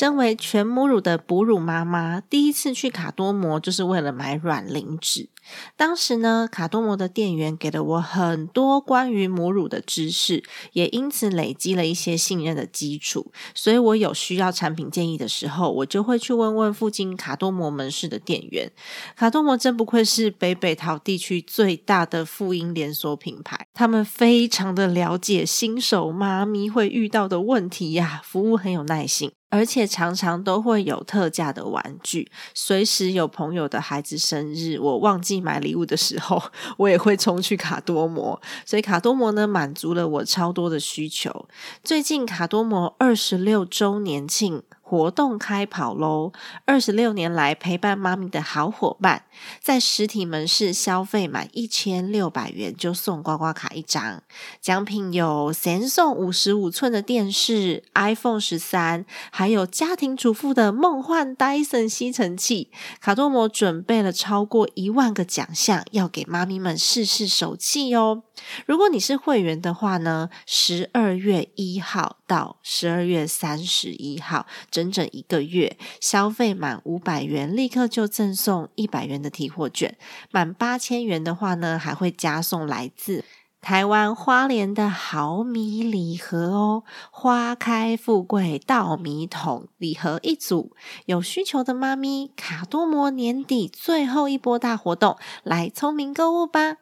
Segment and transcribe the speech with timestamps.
[0.00, 5.28] 身为全母乳的哺乳妈妈，第一次去卡多摩就是为了买卵磷脂。
[5.76, 10.42] 当时呢，卡多摩的店员给了我很多关于母乳的知识，
[10.72, 13.30] 也因此累积了一些信任的基础。
[13.54, 18.72] 所以我有需要产品建议的时候，我就会去问问附近卡多摩门市的店员。
[19.14, 29.30] 卡多摩真不愧是北北桃地区最大的妇婴连锁品牌，他们非常的了解新手妈咪会遇到的问题呀，服务很有耐心。
[29.50, 36.42] 而且常常都会有特价的玩具，随时有朋友的孩子生日，我忘记买礼物的时候，
[36.78, 38.40] 我也会冲去卡多摩。
[38.64, 41.48] 所以卡多摩呢，满足了我超多的需求。
[41.82, 44.62] 最近卡多摩二十六周年庆。
[44.90, 46.32] 活动开跑喽！
[46.64, 49.22] 二十六年来陪伴妈咪的好伙伴，
[49.62, 54.20] 在实体门市消费满一千六百元就送刮刮卡一张，
[54.60, 62.72] 奖品有神送五十五寸的电视、iPhone 十三，还有家庭主妇的梦幻 Dyson 吸尘器。
[63.00, 68.24] 卡多摩准备了超过一万个奖项，要给妈咪们试试手气哦！
[68.66, 74.46] 如果你是会员的话呢，十二月一号到十二月三十一号。
[74.70, 79.94] 整整一个月，消费满五百元，立刻就赠送一百元的提货券；
[80.30, 83.24] 满八千元的话呢，还会加送来自
[83.60, 86.84] 台湾花莲的好米礼盒哦。
[87.10, 90.72] 花开富贵稻米桶礼盒一组，
[91.06, 96.76] 有需求的妈咪，卡多摩年底最后一波大活动，来聪明购物吧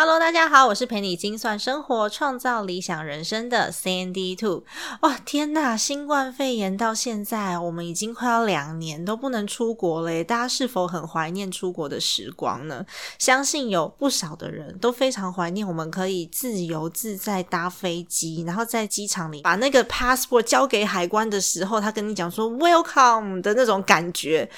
[0.00, 4.62] ！Hello，大家好，我是陪你精算生活、创造理想人生的 Sandy Two。
[5.00, 5.76] 哇，天呐！
[5.76, 10.22] 新冠肺炎到现在，我们已经快要两年都不能出国了。
[10.22, 12.86] 大家是否很怀念出国的时光呢？
[13.18, 24.48] 相信有不少的人都非常怀念我们可以自由自在搭飞机，然后在机场里把那个 passport 交给海关的时候，他跟你讲说 Welcome 的那种感觉。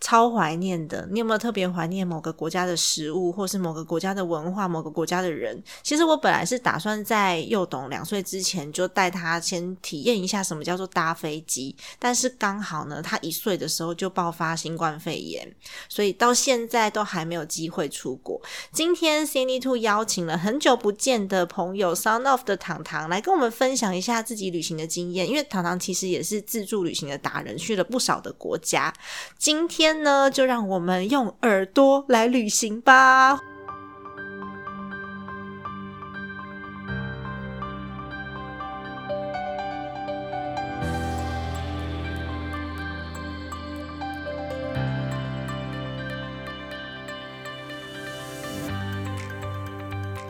[0.00, 5.62] 超怀念的，你有没有特别怀念某个国家的食物，或是某个国家的文化、某个国家的人？
[5.82, 15.54] 其实我本来是打算在幼董两岁之前就带他先体验一下什么叫做搭飞机，但是刚好呢，他一岁的时候就爆发新冠肺炎，
[15.86, 18.40] 所以到现在都还没有机会出国。
[18.72, 28.90] 今天 Cindy Two 邀请了很久不见的朋友 Sound of 的糖糖来跟我们分享一下自己旅行的经验，因为糖糖其实也是自助旅行的达人，去了不少的国家。
[29.36, 29.89] 今天。
[29.92, 33.38] 呢，就让我们用耳朵来旅行吧。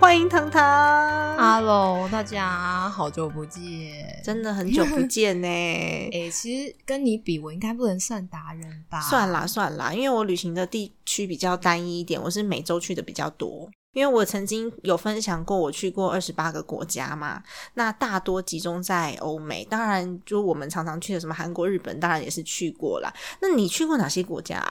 [0.00, 5.48] 欢迎糖糖，Hello，大家好久不见，真的很久不见呢。
[6.12, 9.00] 哎，其实跟你比，我应该不能算达人吧？
[9.00, 13.70] 算啦算啦，因为我旅行的地区比较单一一点，我是每周去的比较多。
[13.94, 17.42] 因为我曾经有分享过，我去过二十八个国家嘛，
[17.74, 19.64] 那大多集中在欧美。
[19.64, 23.10] 当然，就我们常常去的什么韩国、日本，当然也是去过啦。
[23.40, 24.62] 那你去过哪些国家？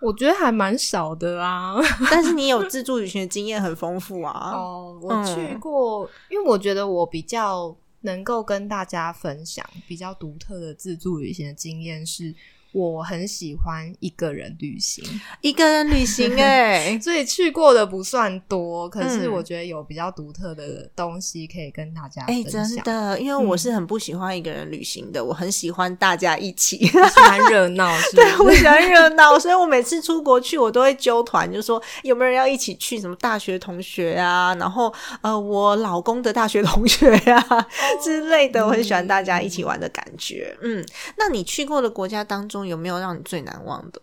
[0.00, 1.76] 我觉得还蛮少的啊，
[2.10, 4.52] 但是你有自助旅行的经验很丰富啊。
[4.54, 12.34] 哦，我去过，因为我觉得我比较能够跟大家分享比较独特的自助旅行的经验是。
[12.78, 15.04] 我很喜欢一个人旅行，
[15.40, 34.92] 一个人旅行哎， 所以去过的不算多，可是我觉得有比较独特的东西可以跟大家哎，真的，因为我是很不喜欢一个人旅行的，我很喜欢大家一起，喜欢热闹， 对，我喜欢热闹，所以我每次出国去，我都会揪团，就说有没有人要一起去，什么大学同学啊，然后
[35.22, 37.44] 呃，我老公的大学同学呀
[38.00, 40.56] 之类的，我很喜欢大家一起玩的感觉。
[40.62, 40.86] 嗯，
[41.16, 42.67] 那你去过的国家当中？
[42.68, 44.00] 有没有让你最难忘的？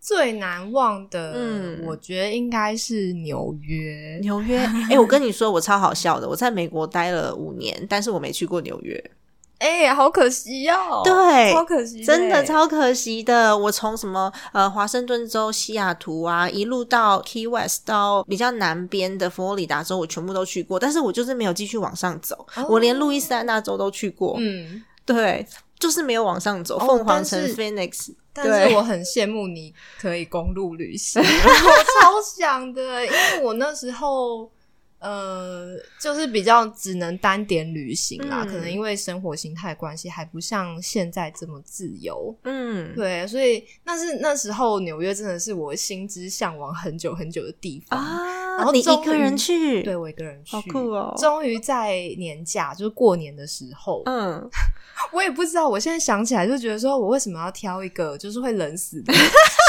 [0.00, 4.18] 最难忘的，嗯我觉得应该是纽约。
[4.22, 4.58] 纽约，
[4.88, 6.28] 哎、我跟你说，我超好笑的。
[6.28, 9.10] 我在美国待了五年，但是我没去过纽约。
[9.58, 12.44] 哎、好可惜哦，对超可惜，真的。
[12.44, 13.56] 超可惜的。
[13.56, 22.46] 我从什么呃华盛顿州、西雅图啊，一路到 Key West 到比较南边的佛罗里达州，我全部都去过，但是我就是没有继续往上走。
[22.54, 25.46] 哦我连路易斯安那州都去过，嗯，对，
[25.78, 26.76] 就是没有往上走。
[26.78, 34.50] 哦凤凰城但是 Phoenix，但是我很羡慕你可以公路旅行， 我超想的，因为我那时候。
[34.98, 42.34] 呃，就是比较只能单点旅行啦，嗯可能因为生活形态关系，还不像现在这么自由。
[42.44, 48.00] 嗯，对，所以那是那时候纽约真的是我心之向往很久很久的地方。
[48.00, 51.14] 啊，然后你一个人去，对，我一个人去，好酷哦。
[51.18, 54.48] 终于在年假，就是过年的时候，嗯，
[55.12, 59.12] 我也不知道，我现在想起来就觉得说，我为什么要挑一个就是会冷死的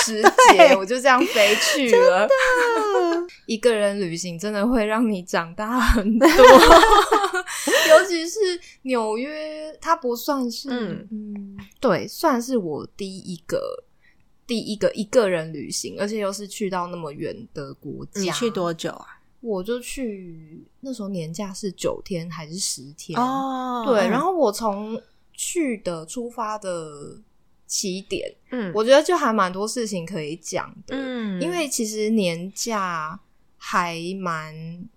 [0.05, 0.21] 时
[0.53, 2.27] 节， 我就这样飞去了。
[3.45, 8.39] 一个人旅行真的会让你长大很多，尤其是
[8.83, 11.07] 纽约，它不算是，嗯。
[11.11, 11.57] 嗯。
[11.79, 13.83] 对，算是我第一个。
[14.47, 18.21] 第一个一个人旅行，而且又是去到那么远的国家。
[18.21, 19.19] 你去多久啊？
[19.41, 23.19] 我就去那时候年假是九天还是十天？
[23.19, 24.99] 哦，对，嗯然后我从
[25.33, 27.15] 去的出发的
[27.67, 33.19] 起点，嗯，我觉得就还蛮多事情可以讲的，嗯，因为其实年假
[33.57, 34.87] 还蛮。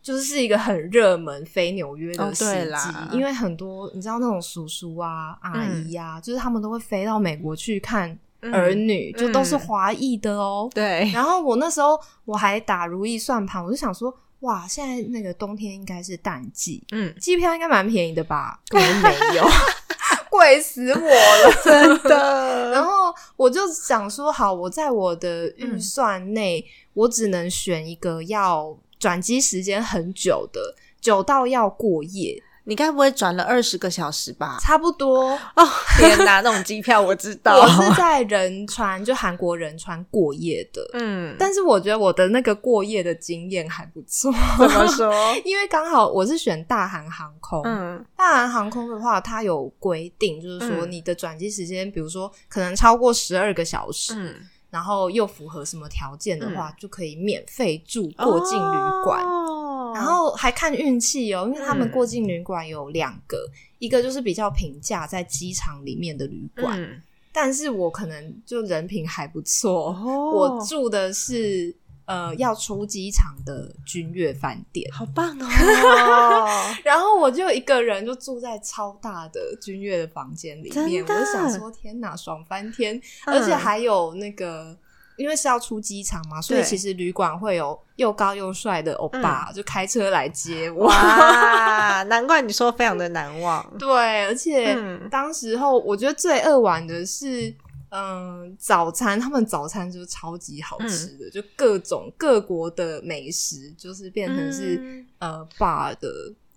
[0.00, 8.18] 就是是一个很热门飞纽约哦的时机，因为很多你知道那种叔叔啊、阿姨啊，就是他们都会飞到美国去看嗯
[8.50, 10.68] 儿女，就都是嗯华裔的哦。
[10.74, 18.60] 对，然后我那时候我还打如意算盘，我就想说，哇，现在那个冬天应该是淡季，嗯，机票应该蛮便宜的吧？
[18.68, 19.44] 根本没有，
[20.30, 21.52] 贵死我了。
[21.62, 26.82] 真的，然后我就想说，好，我在我的预算内，嗯。
[26.94, 34.58] 我只能选一个要转机时间很久的，久到要过夜，你该不会转了二十个小时吧？
[34.60, 35.30] 差不多。
[35.56, 35.68] 哦，
[35.98, 40.80] 天哪，那种机票我知道， 我是在仁川，就韩国仁川过夜的。
[40.94, 45.12] 嗯，但是我觉得我的那个过夜的经验还不错，怎么说？
[45.44, 54.34] 因为刚好我是选大韩航空，嗯大韩航空的话，它有规定，就是说嗯你的转机时间，比如说可能超过十二个小时，嗯，
[54.70, 59.22] 然后又符合什么条件的话，就可以免费住过境旅馆。
[59.24, 59.58] 哦
[59.94, 63.48] 然后还看运气哦，因为他们嗯过境旅馆有两个，
[63.78, 67.02] 一个就是比较平价，在机场里面的旅馆，嗯
[67.34, 71.74] 但是我可能就人品还不错，哦我住的是
[72.04, 74.86] 呃要出机场的君悦饭店。
[74.92, 76.46] 好棒哦！
[76.84, 82.96] 然后我就一个人就住在超大的君悦的房间里面，我就想说天哪，爽翻天！
[82.96, 83.02] 嗯
[83.34, 84.76] 而且还有那个，
[85.22, 90.86] 因为是要出机场嘛，所以其实旅馆会有又高又帅的欧巴，就开车来接我。
[90.86, 93.64] 哇，难怪你说非常的难忘。
[93.78, 97.54] 对，而且嗯当时候我觉得最扼腕的是。
[97.94, 106.08] 嗯，早餐他们早餐就是超级好吃嗯的，就各种各国的美食，就是变成是、嗯呃爸的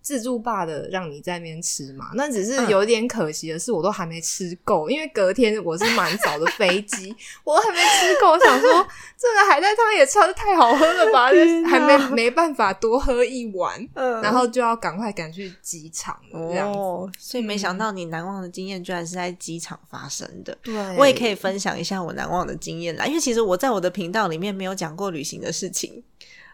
[0.05, 2.11] 自助霸的，让你在那边吃嘛。
[2.13, 8.33] 那只是嗯有点可惜的是，我都还没吃够，因为隔天我是蛮早的飞机， 我还没吃够。
[8.33, 8.87] 我想说，
[9.17, 11.31] 这个海带汤也超太好喝了吧，
[11.67, 16.77] 还没没办法多喝一碗，嗯然后就要赶快赶去机场了这样子。
[16.77, 20.55] 哦，所以没想到你难忘的经验居然是在机场发生的。
[20.61, 26.03] 对我也可以分享一下我难忘的经验啦，因为其实我在我的频道里面没有讲过旅行的事情，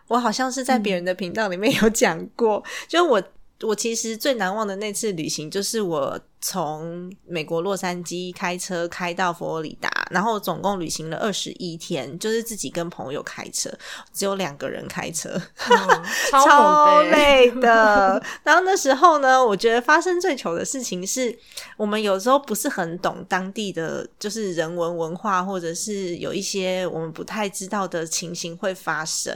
[0.08, 3.22] 我好像是在别人的频道里面有讲过，就是我。
[3.64, 13.72] 我其实最难忘的那次旅行，就是我从美国洛杉矶开车开到佛罗里达，然后总共旅行了二十一天，就是自己跟朋友开车，
[14.14, 15.30] 只有两个人开车，
[15.70, 18.22] 嗯 超累的。
[18.44, 21.38] 然后那时候呢，我觉得发生最糗的事情是，
[21.78, 29.34] 我们有时候不是很懂当地的就是人文文化，或者是有一些我们不太知道的情形会发生。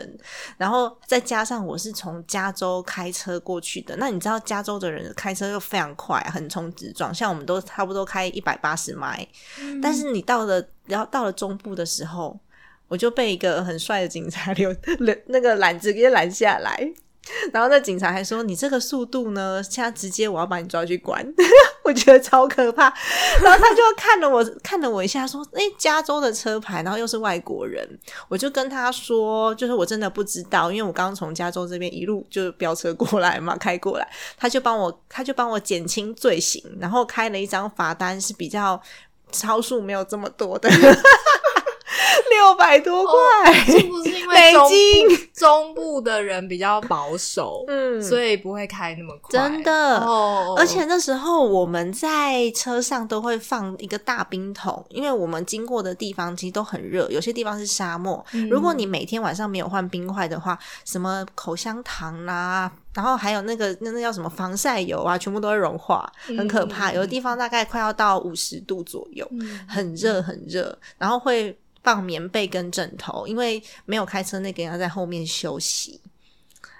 [0.57, 9.27] 然后再加上我是从加州开车过去的，那你知道加州的人开车又非常快，横冲直撞，像我们都差不多开一百八十迈，
[9.81, 12.39] 但是你到了然后到了中部的时候，
[12.87, 14.75] 我就被一个很帅的警察留
[15.27, 16.93] 那个拦直接拦下来。
[17.51, 21.25] 然后那警察还说：“你这个速度呢，现在直接我要把你抓去关。
[21.83, 22.83] ”我觉得超可怕。
[23.41, 27.83] 然后他就看了我，看了我一下，说：“诶，加州的车牌，然后又是外国人。”
[28.29, 34.07] 我就跟他说：“就是我真的不知道，因为我刚从加州这边一路就飙车过来嘛，开过来。”
[34.37, 38.79] 他就帮我，他就帮我减轻罪行，然后开了一张罚单，是比较
[39.31, 40.69] 超速没有这么多的。
[42.31, 45.09] 六百多块，是不是因为美中金。
[45.09, 48.01] 部中部的人比较保守，嗯。
[48.01, 49.31] 所以不会开那么快？
[49.31, 49.99] 真的。
[49.99, 58.23] 哦，而且那时候我们在车上都会放一个大冰桶，因为我们经过的地方其实都很热，有些地方是沙漠。
[58.33, 58.47] 嗯。
[58.49, 66.91] 如果你每天晚上没有换冰块的话，什么口香糖啦、然后还有那个那那叫什么防晒油啊，全部都会融化，很可怕。
[66.91, 66.95] 嗯。
[66.95, 69.59] 有的地方大概快要到五十度左右，嗯。
[69.67, 76.01] 很热很热，然后会放棉被跟枕头，因为没有开车那个人要在后面休息。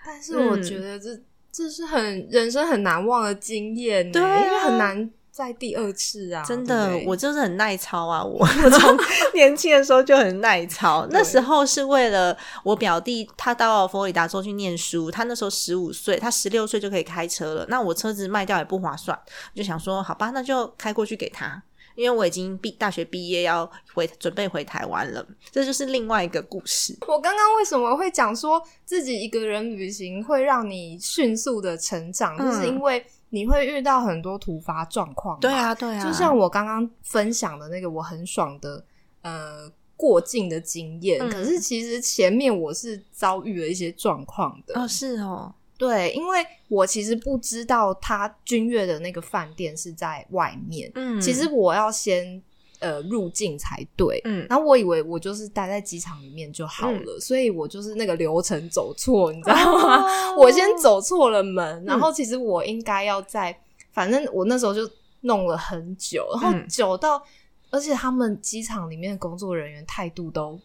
[0.05, 1.17] 但是我嗯觉得这、
[1.51, 8.23] 这是很人生很难忘的经验，对啊因为很难再第二次啊，真的，对对我就是很耐操啊！
[8.23, 8.97] 我 我从
[9.33, 11.05] 年轻的时候就很耐操。
[11.11, 17.65] 那时候是为了我表弟，他到佛罗里达州去念书，他那时候十五岁，他十六岁就可以开车了。
[17.67, 19.17] 那我车子卖掉也不划算，
[19.53, 21.61] 我就想说，好吧，那就开过去给他。
[21.95, 26.95] 因为我已经毕大学毕业，要回准备回台湾了，这就是另外一个故事。
[27.07, 35.39] 我刚刚为什么会讲说自己一个人旅行会让你迅速的成长，嗯就是因为你会遇到很多突发状况。
[35.39, 38.83] 对，啊，对啊，就像我刚刚分享的那个我很爽的
[39.21, 44.79] 呃过境的经验，嗯可是其实前面我是遭遇了一些状况的。
[44.79, 52.41] 哦，是哦，对，因为我其实不知道他君悦的那个饭店是在外面，嗯，其实我要先
[52.79, 54.21] 呃入境才对。
[54.25, 60.03] 嗯然后我以为我就是待在机场里面就好了，所以我就是那个流程走错，你知道吗？
[60.31, 63.57] 哦 我先走错了门，然后其实我应该要在，
[63.91, 64.89] 反正我那时候就
[65.21, 67.21] 弄了很久，然后嗯久到，
[67.69, 70.59] 而且他们机场里面的工作人员态度都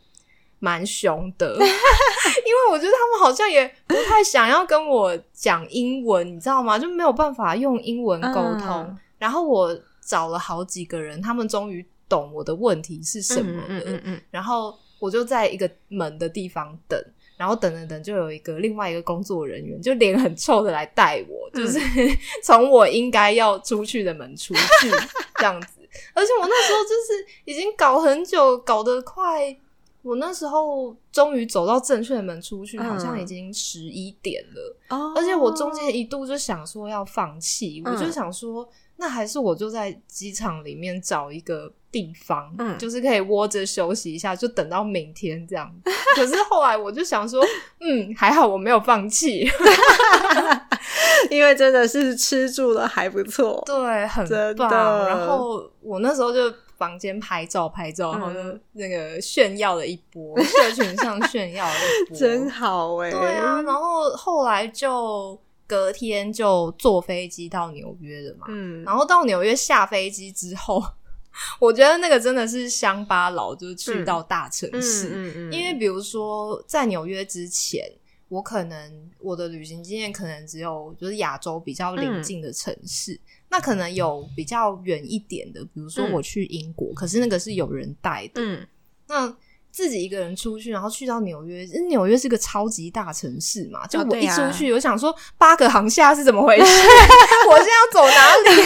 [0.61, 6.79] 蛮凶的， 因为我觉得他们好像也不太想要跟我讲英文，你知道吗？
[6.79, 8.69] 就没有办法用英文沟通。
[8.89, 13.67] 嗯然后我找了好几个人，他们终于懂我的问题是什么了。
[13.69, 16.99] 嗯嗯嗯然后我就在一个门的地方等，
[17.37, 21.79] 然后等等等，就有一个另外一个工作人员，就脸很臭的来带我，嗯就是
[22.43, 24.91] 从我应该要出去的门出去
[25.37, 25.81] 这样子。
[26.15, 29.55] 而且我那时候就是已经搞很久，搞得快，
[30.03, 34.77] 我那时候终于走到正确的门出去，嗯好像已经十一点了。
[34.89, 45.71] 哦，而且我中间一度就想说要放弃，嗯我就想说，那还是我就在机场里面找一个地方，嗯就是可以窝着休息一下，就等到明天这样。
[46.17, 47.45] 可是后来我就想说，
[47.81, 49.47] 嗯，还好我没有放弃，
[51.31, 53.63] 因为真的是吃住的还不错。
[53.67, 54.71] 对，很真棒。
[55.07, 58.31] 然后我那时候就房间拍照拍照，然后
[58.73, 68.47] 那个炫耀了一波，社群上炫耀了一波， 真好哎、对啊，然后后来就隔天就坐飞机到纽约了嘛。
[68.49, 70.83] 嗯，然后到纽约下飞机之后，
[71.61, 75.11] 我觉得那个真的是乡巴佬，就是去到大城市。
[75.13, 77.85] 嗯嗯因为比如说在纽约之前，
[78.29, 83.21] 我可能我的旅行经验可能只有就是亚洲比较邻近的城市，
[83.51, 88.41] 那可能有比较远一点的，比如说嗯我去英国，可是那个是有人带的。
[88.41, 88.67] 嗯
[89.09, 89.37] 那
[89.73, 93.87] 自己一个人出去，然后去到纽约，因为纽约是个超级大城市嘛。
[93.89, 96.63] 就我一出去，我想说八个航厦是怎么回事？
[97.51, 98.63] 我现在要走哪里？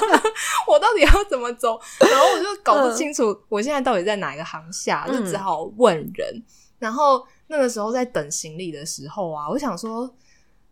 [0.68, 1.80] 我到底要怎么走？
[2.00, 6.42] 然后我就搞不清楚我现在到底在哪一个航厦，嗯就只好问人。
[6.78, 10.14] 然后那个时候在等行李的时候啊，我想说。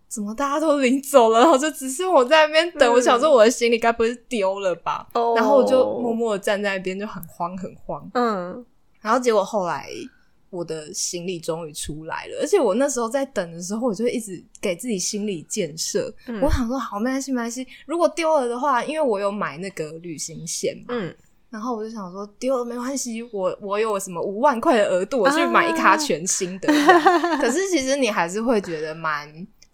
[0.08, 2.90] 怎么大家都领走了，然后就只剩我在那边等。
[2.90, 5.06] 嗯我想说我的行李该不会是丢了吧？
[5.14, 8.08] 哦然后我就默默的站在那边，就很慌很慌。
[8.14, 8.64] 嗯
[9.00, 9.88] 然后结果后来
[10.50, 16.12] 我的行李终于出来了，而且我那时候在等的时候，我就一直给自己心理建设。
[16.28, 17.66] 嗯我想说，好，没关系，没关系。
[17.86, 21.14] 如果丢了的话，因为我有买那个旅行险嘛，嗯
[21.48, 26.68] 然后我就想说，丢了没关系，我我有什么五万块的额度，我去 买一卡全新的。
[27.40, 29.28] 可是其实你还是会觉得蛮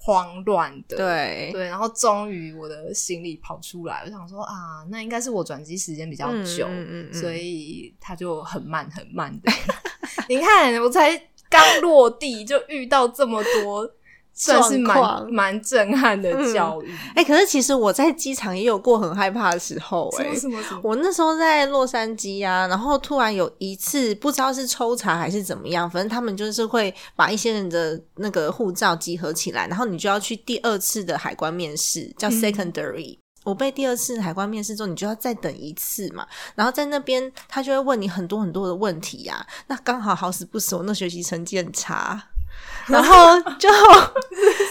[0.04, 1.50] 慌乱的，对。
[1.52, 9.52] 对，然后终于我的行李跑出来，我想说啊，那应该是我转机时间比较久，嗯嗯嗯所以它就很慢很慢的。
[10.28, 11.16] 你看，我才
[11.48, 13.88] 刚落地就遇到这么多，
[14.34, 16.90] 算是蛮蛮震撼的教育。
[17.14, 20.80] 哎、可是其实我在机场也有过很害怕的时候、什哎？
[20.82, 33.18] 我那时候在洛杉矶啊，然后突然有一次不知道是抽查还是怎么样，反正他们就是会把一些人的那个护照集合起来，然后你就要去第二次的海关面试，叫嗯 secondary。
[33.44, 36.24] 我被第二次海关面试之后，你就要再等一次嘛，
[36.54, 42.22] 然后在那边他就会问你很多很多的问题呀、那刚好好死不死，我那学习成绩很差，
[42.88, 43.68] 然后就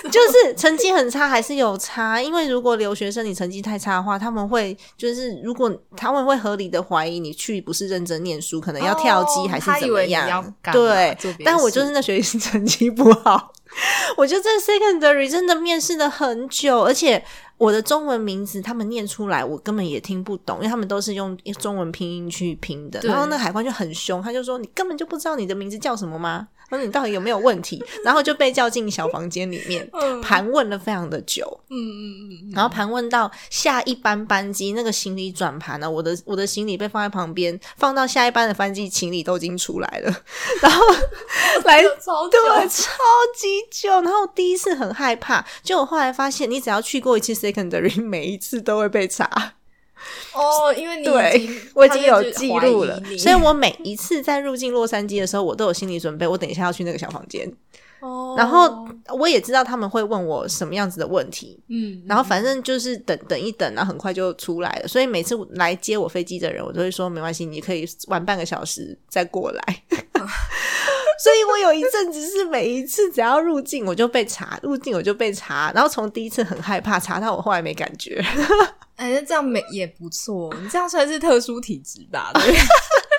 [0.10, 10.54] 就是成绩很差还是有差，因为如果留学生你成绩太差的话，他们会就是如果他们会合理的怀疑你去不是认真念书，可能要跳机还是怎么样。
[10.74, 13.54] 对但我就是那学习成绩不好，
[14.18, 17.24] 我就在 secondary 真的面试了很久，而且
[17.62, 23.00] 我的中文名字他们念出来，我根本也听不懂，因为他们都是用中文拼音去拼的。
[23.04, 26.48] 然后那海关就很凶，他就说：“你根本就不知道你的名字叫什么吗？
[26.72, 31.46] 他说你到底有没有问题？”然后就被叫进小房间里面 嗯盘问了非常的久。
[31.70, 40.12] 嗯嗯嗯嗯，然后盘问到下一班班机，那个行李转盘呢，我的我的行李被放在旁边，放到下一班的班机，行李都已经出来了，
[40.64, 40.84] 然后
[41.66, 42.94] 来超对，久超
[43.36, 43.92] 级久。
[44.02, 49.54] 然后第一次很害怕，结果后来发现，你只要去过一次 secondary，每一次都会被查。
[50.34, 57.48] 哦，因为你已对经我已经有记录了，所以 我每一次在入境洛杉矶的时候，我都有心理准备，我等一下要去那个小房间。
[58.00, 64.88] 哦，然后我也知道他们会问我什么样子的问题，嗯，然后反正就是等等一等，然后很快就出来了。
[64.88, 69.84] 所以每次来接我飞机的人，我都会说没关系，你可以晚半个小时再过来。
[71.22, 78.20] 所以我有一阵子是每一次只要入境我就被查，入境我就被查，然后从第一次很害怕查到我后来没感觉。
[78.96, 82.32] 哎，那这样没也不错，你这样算是特殊体质吧？
[82.34, 82.42] 对，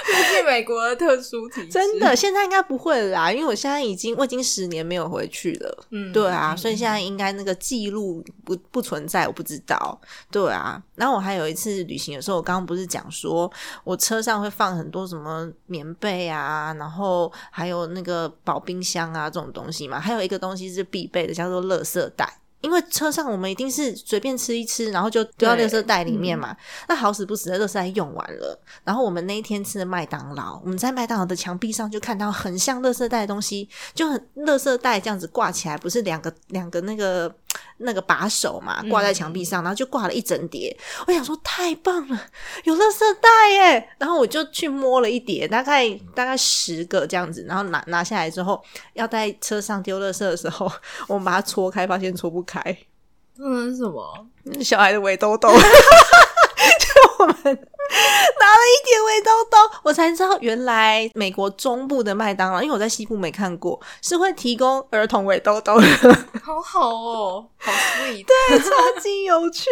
[0.08, 5.84] 入境美国的特殊体质，真的，现在应该不会了啦，因为我现在已经我已经十年没有回去了。
[5.90, 10.00] 嗯，对啊，嗯所以现在应该那个记录不不存在，我不知道。
[10.30, 13.50] 对啊，然后我还有一次旅行的时候，我刚刚不是讲说
[13.84, 22.39] 我车上会放很多什么棉被啊，然后还有那个保冰箱啊这种东西嘛，还有一个东西是必备的，叫做垃圾袋。
[22.60, 26.56] 因为车上我们一定是随便吃一吃，然后就丢到垃圾袋里面嘛。
[26.88, 37.34] 那好死不死的垃圾袋用完了，然后我们那一天吃的麦当劳，我们在麦当劳的墙壁上就看到很像垃圾袋的东西，就很垃圾袋这样子挂起来，不是两个两个那个
[37.80, 40.76] 那个把手嘛，挂在墙壁上，然后就挂了一整叠。
[41.06, 42.20] 我想说太棒了，
[42.64, 43.88] 有垃圾袋耶！
[43.98, 48.62] 然后我就去摸了一叠，大概大概十个这样子，然后拿拿下来之后，
[48.94, 50.70] 要在车上丢垃圾的时候，
[51.08, 52.60] 我们把它搓开，发现搓不开，
[53.38, 54.26] 嗯，什么？
[54.62, 55.48] 小孩的围兜兜。
[56.78, 57.68] 就我们
[58.40, 65.86] 拿了一叠围兜兜，我才知道原来美国中部的麦当劳，因为我在西部没看过，是会提供儿童围兜兜的。
[66.42, 68.24] 好好哦，好 sweet，
[68.58, 69.68] 超级有趣，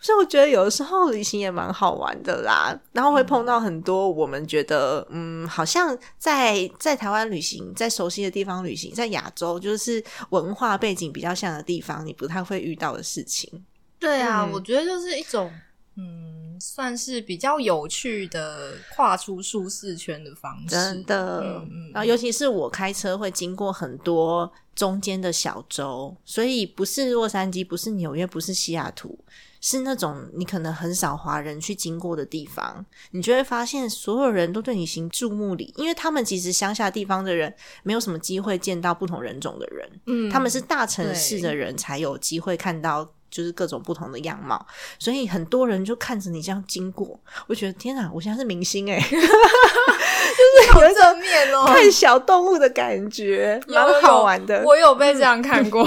[0.00, 2.78] 所以我觉得有的时候旅行也蛮好玩的啦。
[2.92, 13.64] 然后会碰到很多我们觉得，嗯，好像在在台湾旅行，在熟悉的地方旅行，在亚洲就是文化背景比较像的地方，你不太会遇到的事情。
[13.98, 15.50] 对啊，嗯我觉得就是一种
[15.96, 29.18] 嗯，算是比较有趣的跨出舒适圈的方式，真的，嗯嗯然后尤其是我开车会经过很多中间的小州，所以不是洛杉矶，不是纽约，不是西雅图，
[29.60, 43.08] 是那种你可能很少华人去经过的地方，你就会发现所有人都对你行注目礼，因为他们其实乡下地方的人没有什么机会见到不同人种的人，嗯他们是大城市的人才有机会看到。
[43.30, 44.66] 就是各种不同的样貌，
[44.98, 48.98] 所以很多人就看着你这样经过，我觉得天啊，我现在是明星哎、
[50.72, 54.62] 好正面哦，看小动物的感觉，有蛮好玩的。
[54.64, 55.86] 我有被这样看过，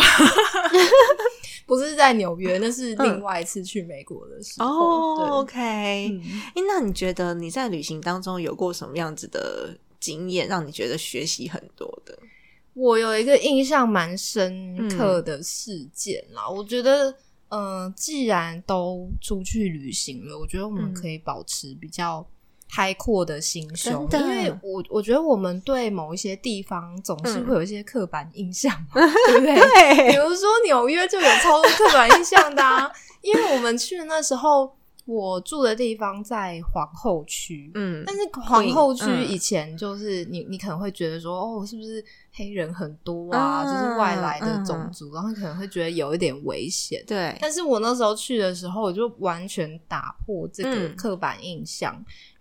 [1.66, 5.40] 不是在纽约，那是另外一次去美国的时候。
[5.40, 6.22] ，OK，哎、嗯
[6.68, 12.18] 那你觉得你在旅行当中有过什么样子的经验，让你觉得学习很多的？
[12.74, 17.16] 我有一个印象蛮深刻的事件啦，我觉得。
[17.52, 22.26] 呃，既然都出去旅行了，我觉得我们嗯可以保持比较
[22.74, 30.10] 开阔的心胸，因为我我觉得我们对某一些地方总是嗯会有一些刻板印象嘛， 对不对？
[30.12, 32.90] 比，如说纽约就有超多刻板印象的啊，
[33.22, 34.74] 因为我们去的那时候，
[35.06, 43.64] 我住的地方在皇后区，嗯但是皇后区嗯以前就是你，你可能会觉得说，哦，是不是黑人很多啊？
[43.64, 47.04] 嗯就是外来的嗯种族，然后可能会觉得有一点危险。
[47.08, 51.94] 对，但是我那时候去的时候，我就完全打破这个嗯刻板印象，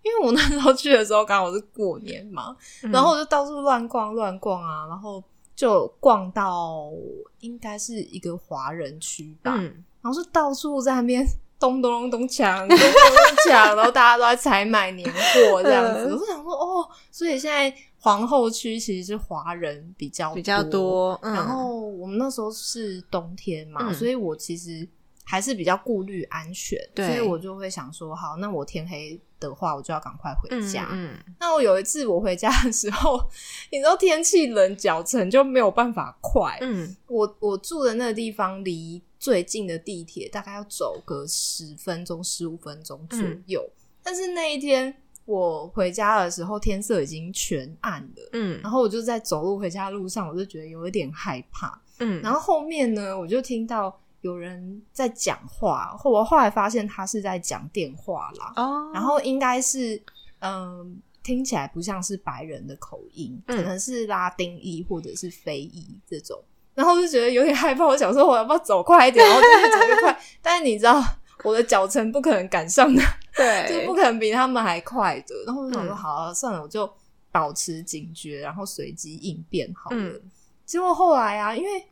[0.03, 5.21] 因为我那时候去的时候刚好是过年嘛，嗯然后我就到处乱逛乱逛啊，然后
[5.55, 6.91] 就逛到
[7.39, 11.23] 应该是一个华人区吧，嗯然后就到处在那边
[11.61, 16.11] 咚咚咚咚锵，咚咚咚锵，然后大家都在采买年货这样子。
[16.11, 24.87] 我想说，哦，所以现在皇后区其实是华人比较比较多，然后我们那时候是冬天嘛，所以我其实
[25.23, 30.87] 还是比较顾虑安全，所以我就会想说，好，那我天黑的话，我就要赶快回家。
[30.91, 33.19] 嗯那我有一次我回家的时候，
[33.71, 36.57] 你知道天气冷，脚程就没有办法快。
[36.61, 43.67] 嗯我我住的那个地方离最近的地铁大概要走个十分钟、十五分钟左右。
[44.03, 48.29] 但是那一天我回家的时候，天色已经全暗了。
[48.33, 51.79] 嗯然后我就在走路回家的路上，我就觉得有一点害怕。
[51.99, 58.53] 嗯，然后后面呢，我就听到有人在讲话，后我后来发现他是在讲电话啦。
[58.55, 60.01] 哦，然后应该是
[60.39, 66.39] 嗯、听起来不像是白人的口音，嗯可能是拉丁裔或者是非裔这种。
[66.73, 70.19] 然后我就觉得有点害怕，我想说我要不要走快一点，然后就越走越快。
[70.41, 71.03] 但是你知道
[71.43, 73.01] 我的脚程不可能赶上的，
[73.35, 75.35] 对就是不可能比他们还快的。
[75.45, 76.91] 然后我就想说，嗯好、啊，算了，我就
[77.31, 79.97] 保持警觉，然后随机应变好了。
[79.97, 80.21] 嗯
[80.65, 81.85] 结果后来啊，因为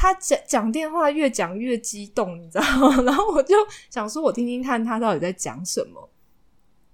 [0.00, 2.96] 他讲讲电话越讲越激动，你知道吗？
[3.02, 3.56] 然后我就
[3.90, 6.08] 想说，我听听看他到底在讲什么。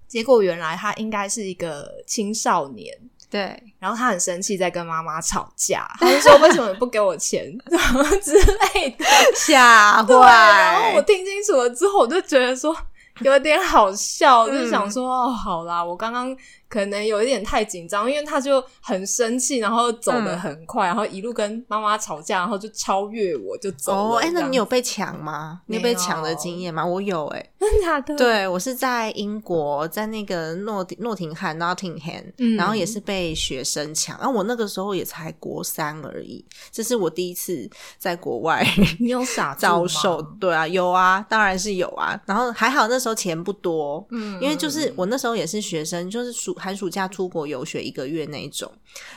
[0.07, 2.97] 结果原来他应该是一个青少年，
[3.29, 9.05] 对，然后他很生气，在跟妈妈吵架，他就说为什么你不给我钱什么之类的。
[9.35, 12.75] 吓坏，然后我，听清楚了之后，我就觉得说
[13.21, 16.35] 有点好笑，嗯就是想说哦，好啦，我刚刚
[16.75, 23.97] 可能有一点太紧张，因为他就很生气，然后走嗯得很快，然后一路跟妈妈吵架，然后就超越我就走了。
[23.97, 25.61] 哦，哎，那你有被抢吗？
[25.67, 26.85] 你有被抢的经验吗？
[26.85, 34.17] 我有哎、真的假的？，对我是在英国，在那个诺丁诺廷汉 （Nottingham），、嗯然后也是被学生抢。
[34.17, 38.67] 然后我那个时候也才国三而已，这是我第一次在国外
[38.99, 40.21] 你有傻遭受。
[40.41, 42.19] 对啊，有啊，当然是有啊。
[42.25, 48.71] 然后还好那时候钱不多，嗯因为就是我那时候也是学生，就是暑寒暑假出国游学一个月那一种，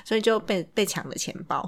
[0.04, 1.66] 所以就被被抢了钱包。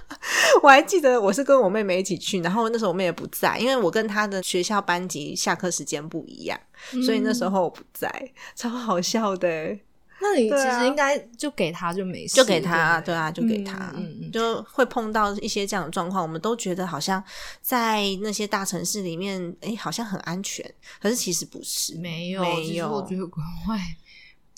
[0.62, 6.58] 我还记得我是跟我妹妹一起去，然后那时候我妹也不在，因为我跟她的学校班级下课时间不一样，
[7.04, 8.10] 所以那时候我不在，
[8.56, 9.84] 超好笑的欸。
[10.20, 13.94] 那你其实应该就给他就没事，就给他，对啊，就给他，
[14.32, 16.20] 就会碰到一些这样的状况。
[16.20, 17.22] 我们都觉得好像
[17.62, 20.68] 在那些大城市里面，哎，好像很安全，
[21.00, 23.78] 可是其实不是，没有，没有我有觉得国外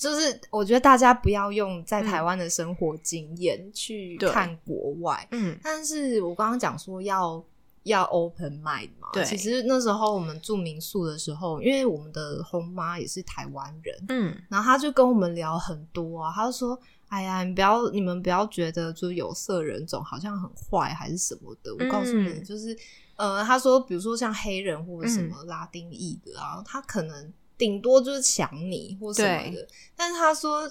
[0.00, 5.28] 就是，我觉得大家不要用在台湾的生活经验去看国外。
[5.32, 5.58] 嗯。
[5.62, 7.44] 但是我刚刚讲说要
[7.82, 14.42] 要 open mind 嘛，对其实那时候我们住民宿的时候，因为我们的红妈也是台湾人，嗯。
[14.48, 21.74] 然后她就跟我们聊很多啊，她就说：“哎呀，你不要，你们不要觉得就是有色人种好像很坏还是什么的。
[21.74, 22.42] 我告诉你，嗯。
[22.44, 22.74] 就是
[23.16, 25.28] 呃，他说，比如说像黑人或者什嗯。
[25.28, 30.68] 么拉丁裔的啊，他可能顶多就是抢你或什么的，但是他说。”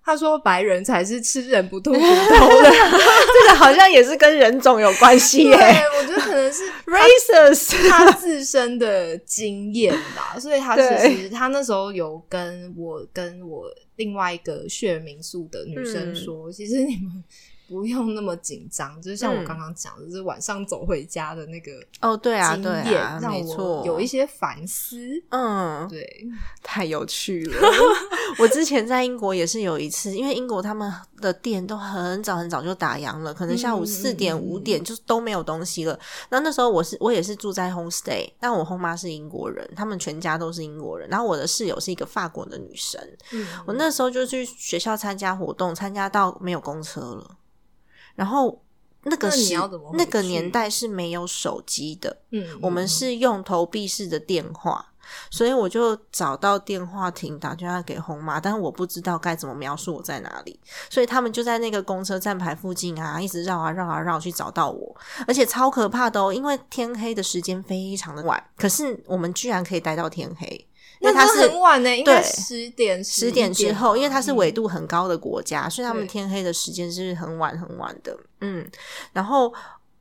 [0.00, 2.70] 他说：“白人才是吃人不吐骨头的。
[2.72, 7.90] 这个好像也是跟人种有关系对，耶我觉得可能是， racist。
[7.90, 17.22] 他自身的经验吧，所以他其对实他那时候有跟我跟我另外一个血民宿的女嗯生说，其实你们
[17.68, 24.98] 不用那么紧张，就是像我嗯刚刚讲的，就是晚上走回家的那个哦，对啊，对，啊，让没错，我有一些反思。
[25.30, 26.26] 嗯，对，
[26.62, 27.68] 太有趣了！
[28.38, 35.98] 我之前在英国也是有一次，因为英国他们的店都很早很早就打烊了，可能下午嗯四点五点就都没有东西了。
[36.30, 41.08] 那那时候我是我也是住在 homestay，但我后妈是英国人，他们全家都是英国人。
[41.08, 43.00] 然后我的室友是一个法国的女生，
[43.32, 47.36] 嗯，我那时候就去学校参加活动，参加到没有公车了，
[48.18, 48.60] 然后。
[49.04, 49.30] 那个
[49.94, 54.84] 那个年代是没有手机的，嗯，我们是用投币式的电话，
[55.30, 60.58] 所以我就找到电话亭打电话给红妈，但是我不知道该怎么描述我在哪里，
[60.90, 64.94] 所以他们就在那个公车站牌附近啊，一直绕啊绕啊绕去找到我，
[65.28, 70.67] 而且超可怕的哦，因为天黑的时间非常的晚，可是我们居然可以待到天黑。
[71.00, 78.16] 因为那都它是很晚呢，应该十点十点之后，因为它是纬度，很高的国家，所以他们天黑的时间是很晚很晚的。
[78.40, 78.68] 嗯，
[79.12, 79.52] 然后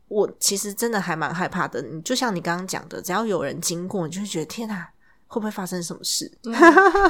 [0.08, 1.82] 我其实真的还蛮害怕的。
[1.82, 4.88] 你就像你刚刚讲的，只要有人经过，你就会觉得天哪，
[5.28, 6.32] 会不会发生什么事？
[6.42, 6.54] 对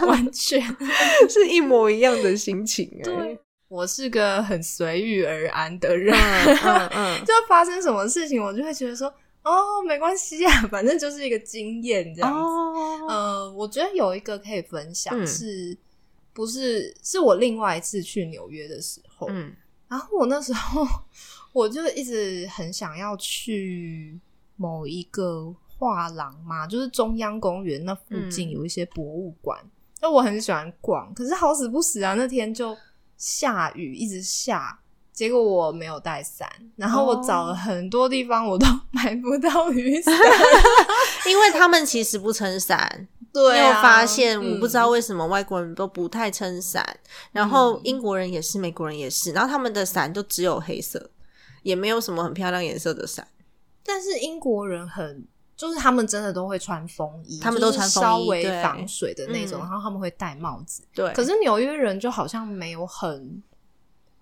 [0.05, 0.61] 完全
[1.29, 3.39] 是一模一样的心情哎、 对。
[3.69, 9.13] 我是个很随遇而安的人，嗯嗯嗯， 就发生什么事情，我就会觉得说，
[9.47, 12.37] 哦，没关系啊， 反正就是一个经验这样子。
[12.39, 15.77] 哦，呃，我觉得有一个可以分享嗯是，
[16.33, 19.55] 不是是我另外一次去纽约的时候，嗯
[19.87, 20.85] 然后我那时候
[21.53, 24.19] 我就一直很想要去
[24.57, 29.57] 某一个画廊嘛，就是中央公园那附近嗯有一些博物馆，
[30.01, 32.75] 那、我很喜欢逛，可是好死不死啊，那天就
[33.15, 34.77] 下雨，一直下。
[35.17, 40.13] 结果我没有带伞，然后我找了很多地方，我都 买不到雨伞。
[41.27, 43.07] 因为他们其实不撑伞。
[43.33, 44.37] 对、有发现？
[44.39, 46.85] 嗯我不知道为什么外国人都不太撑伞，
[47.31, 51.09] 然后英国人也是，美国人也是，然后他们的伞都只有黑色，
[51.63, 53.27] 也没有什么很漂亮颜色的伞。
[53.83, 55.25] 但是英国人很，
[55.55, 60.83] 就是他们真的都会穿风衣，他们都穿稍微防水的那种，嗯然后他们会戴帽子。
[60.93, 63.41] 对，可是纽约人就好像没有很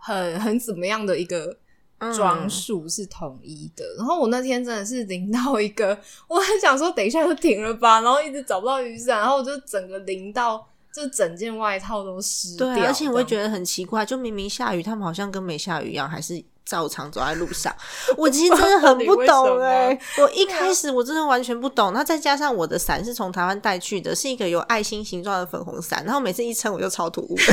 [0.05, 1.57] 很很怎么样的一个
[1.97, 3.83] 嗯装束是统一的。
[3.97, 10.67] 然后我那天真的是淋到一个，我很想说等一下就停了吧，然后一直找不到雨伞，然后我就整个淋到。
[10.95, 13.29] 就整件外套都湿掉，对，而且我会得。
[13.29, 17.75] 觉得很奇怪，就明明下雨，他们好像跟没下雨一样，还是照常走在路上。
[18.15, 21.91] 我其实真的很不懂 哎、我一开始我真的完全不懂。
[21.91, 27.43] 那再加上我的伞是从台湾带去的，是一个有爱心形状的粉红伞，然后每次一撑我就超突兀 的。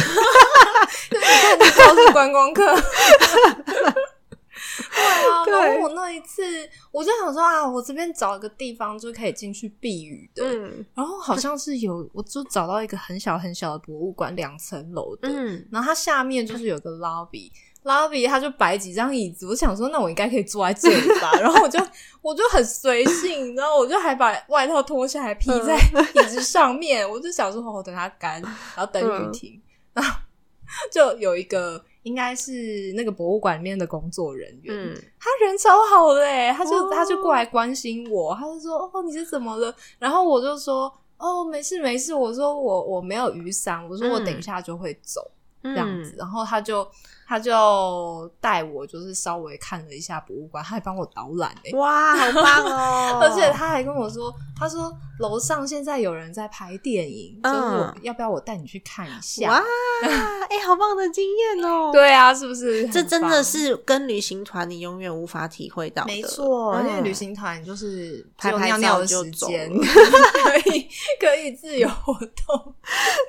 [1.59, 2.63] 你超是观光客。
[5.45, 6.43] 对啊，然后我那一次，
[6.91, 10.45] 我就想说啊，我这边找一个地方就可以进去避雨的。
[10.45, 15.29] 嗯然后好像是有，我就找到一个很小很小的博物馆，两层楼的。
[15.29, 19.47] 嗯，然后它下面就是有个 lobby，lobby 它就摆几张椅子。
[19.47, 21.33] 我想说，那我应该可以坐在这里吧。
[21.41, 21.79] 然后我就
[22.21, 25.77] 我就很随性，然后我就还把外套脱下来披在
[26.15, 27.09] 椅子上面。
[27.09, 29.61] 我就想说，哦，等它干，然后等雨停，
[29.95, 30.21] 然后
[30.91, 45.31] 就有一个应该是那个博物馆里面的工作人员，嗯，他人超好的欸他就、哦他就过来关心我，他就说：“哦，你是怎么了？”然后我就说：“哦，没事没事。”我说我我没有雨伞，我说我等一下就会走、
[45.63, 46.15] 这这样子。
[46.19, 46.87] 然后他就
[47.33, 53.21] 他就带我，就是稍微看了一下博物馆，他还帮我导览诶、哇，好棒哦！
[53.25, 59.49] 而且他还跟我说，他说楼上现在有人在拍电影，嗯就是我要不要我带你去看一下？
[59.49, 59.63] 哇，
[60.51, 61.89] 哎、好棒的经验哦！
[61.95, 62.87] 对啊，是不是？
[62.89, 66.13] 这真的是跟旅行团你永远无法体会到的。
[66.13, 70.87] 没错，嗯因为旅行团就是只有拍拍尿尿的时间， 可以
[71.19, 72.75] 可以自由活动。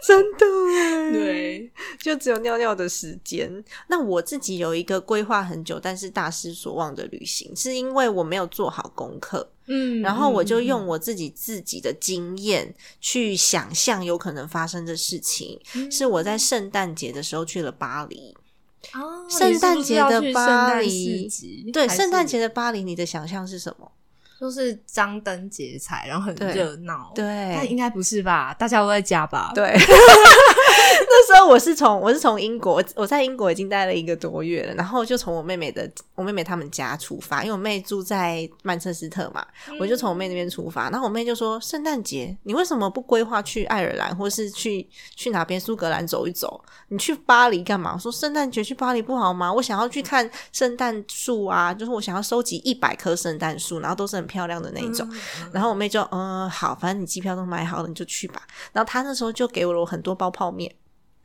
[0.06, 3.63] 真的哎，对，就只有尿尿的时间。
[3.93, 15.62] 那我自己有一个规划很久，但是大失所望的旅行，是因为我没有做好功课，嗯然后我就用我自己自己的经验去想象有可能发生的事情。
[15.75, 18.36] 嗯是我在圣诞节的时候去了巴黎，
[18.95, 21.29] 哦圣诞节的巴黎
[21.71, 23.91] 对，圣诞节的巴黎，你的想象是什么？
[24.39, 27.12] 就是张灯结彩，然后很对热闹。
[27.13, 27.23] 对
[27.56, 28.53] 但应该不是吧？
[28.56, 29.51] 大家都在家吧？
[29.53, 29.77] 对，那
[31.23, 39.45] 时候我是从我是从英国，我在英国已经待了一个多月了，然后就从我妹妹的我妹妹他们家出发，因为我妹住在曼彻斯特嘛，
[39.79, 46.63] 我就从我妹那边出发，然后我妹就说：“圣诞节你为什么不规划去爱尔兰，或是去去哪边苏格兰走一走？
[46.89, 49.51] 你去巴黎干嘛？”我说：“圣诞节去巴黎不好吗？
[49.51, 55.07] 我想要去看圣诞树啊，就是我想要收集一百棵圣诞树，然后都是很漂亮的那一种。
[55.51, 58.41] 然后我妹就嗯好，反正你机票都买好了，你就去吧。
[58.71, 60.73] 然后她那时候就给我了我很多包泡面，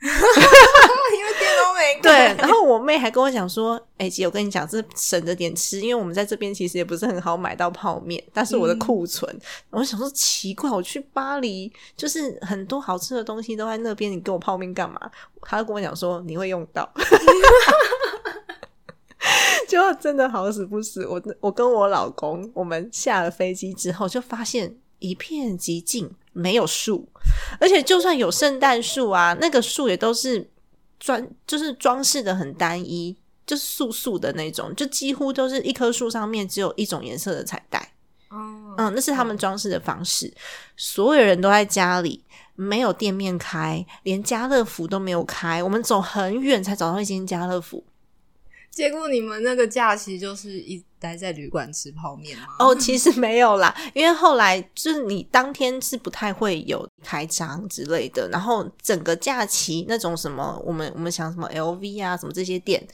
[0.07, 2.13] 因为店都没对。
[2.39, 9.37] 然后我妹还跟我讲说：“哎、姐，我跟你讲，这省着点吃，因为我们在这边其实也不是很好买到泡面，但是我的库存。
[9.71, 15.01] 我想说奇怪，我去巴黎就是很多好吃的东西都在那边，你给我泡面干嘛？
[15.43, 16.89] 她就跟我讲说你会用到。
[19.67, 27.09] 结果真的好死不死，我我跟我老公，我们下了飞机之后就发现一片寂静，没有树，
[27.59, 30.49] 而且就算有圣诞树啊，那个树也都是
[31.01, 37.93] 装，就是装饰的很单一，就是素素的那种，就几乎都是一棵树上面只有一种颜色的彩带。
[38.29, 40.33] 哦嗯，那是他们装饰的方式。
[40.77, 42.23] 所有人都在家里，
[42.55, 45.61] 没有店面开，连家乐福都没有开。
[45.61, 47.83] 我们走很远才找到一间家乐福。
[48.71, 52.47] 结果你们那个假期就是一待在旅馆吃泡面吗？
[52.61, 62.87] 哦，其实没有啦，因为后来就是你当天是不太会有开张之类的，然后整个假期那种什么，我们我们想什么 LV 啊，什么这些店。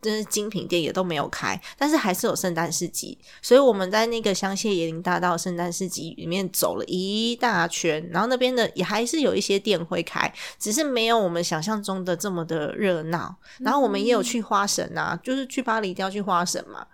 [0.00, 13.34] 就是精品店也都没有开，但是还是有圣诞市集，所以我们在那个香榭野林大道圣诞市集里面走了一大圈，然后那边的也还是有一些店会开，只是没有我们想象中的这么的热闹。
[13.58, 16.86] 然后我们也有去花神啊，就是去巴黎一定要去花神嘛，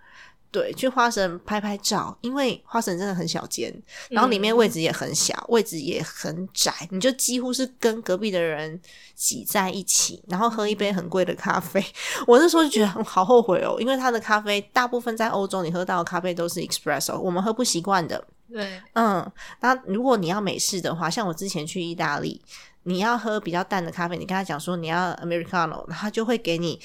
[0.55, 3.69] 对，去花神拍拍照，因为花神真的很小间，
[4.09, 8.79] 然后里面位置也很小，位置也很窄，你就几乎是跟隔壁的人
[9.15, 11.85] 挤在一起，然后喝一杯很贵的咖啡。
[12.25, 18.25] 我那时候就觉得好后悔哦，因为他的咖啡大部分在欧洲你喝到的咖啡都是 espresso，我们喝不习惯的。
[18.49, 22.41] 对，嗯，那如果你要美式的话，像我之前去意大利，
[22.83, 26.79] 你要喝比较淡的咖啡，你跟他讲说你要 americano，他就会给你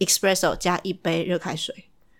[0.00, 1.74] espresso 加一杯热开水。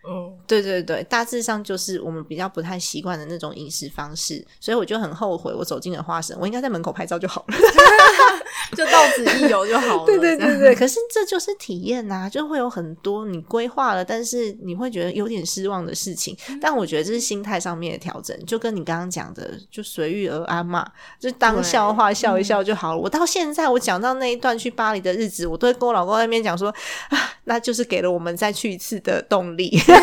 [0.08, 7.56] 嗯，对对对，大致上就是我们比较不太习惯的那种饮食方式，所以我就很后悔，我走进了花神，我应该在门口拍照就好了。
[8.76, 10.04] 就到此一游就好了。
[10.04, 16.36] 对对对对， 可是这就是体验呐、就会有很多你规划了，但是你会觉得有点失望的事情。
[16.60, 20.84] 但我觉得这是心态上面的调整，就跟你刚刚讲的，就随遇而安嘛，
[21.20, 22.98] 就当笑话笑一笑就好了。
[22.98, 26.68] 我到现在我讲到那一段去巴黎的日子，我都会跟我老公在那边讲说，
[27.10, 29.78] 啊，那就是给了我们再去一次的动力。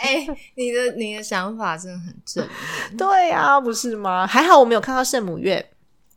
[0.00, 4.26] 哎、你的你的想法真的很正面对啊，不是吗？
[4.26, 5.64] 还好我没有看到圣母院。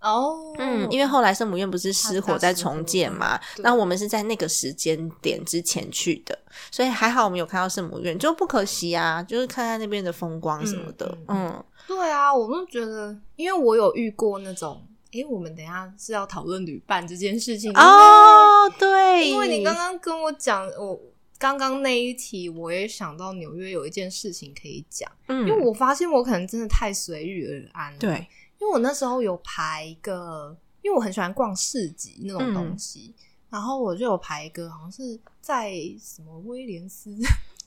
[0.02, 0.54] 哦。
[0.60, 6.38] 嗯，因为后来圣母院不是失火在重建嘛，那我们是在那个时间点之前去的，
[6.70, 11.18] 所以还好我们有看到圣母院，就不可惜啊，就是看看那边的风光什么的。
[11.28, 21.00] 嗯嗯，对啊，我都觉得，因为我有遇过那种，诶，我们等一下是要讨论旅伴这件事情哦，对，因为你刚刚跟我讲，我
[21.38, 28.28] 刚刚那一题，我也想到纽约有一件事情可以讲，嗯，因为我发现我可能真的太随遇而安了。，对，
[28.60, 33.14] 因为我那时候有排一个，因为我很喜欢逛市集那种东西，
[33.50, 37.16] 然后我就有排一个，好像是在什么威廉斯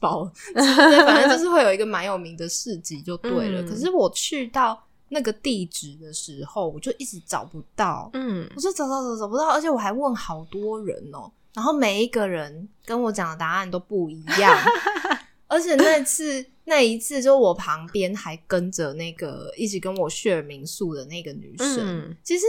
[0.00, 3.62] 堡，反正就是会有一个蛮有名的市集就对了。
[3.62, 3.68] 嗯。
[3.68, 8.50] 可是我去到那个地址的时候，我就一直找不到，嗯。
[8.56, 14.56] 我就找找找找不到，而且我还问好多人哦，然后每一个人跟我讲的答案都不一样，
[15.48, 21.78] 而且那次那一次，就我旁边还跟着那个一起跟我 share 民宿的那个女生。
[21.80, 22.16] 嗯。
[22.22, 22.44] 其实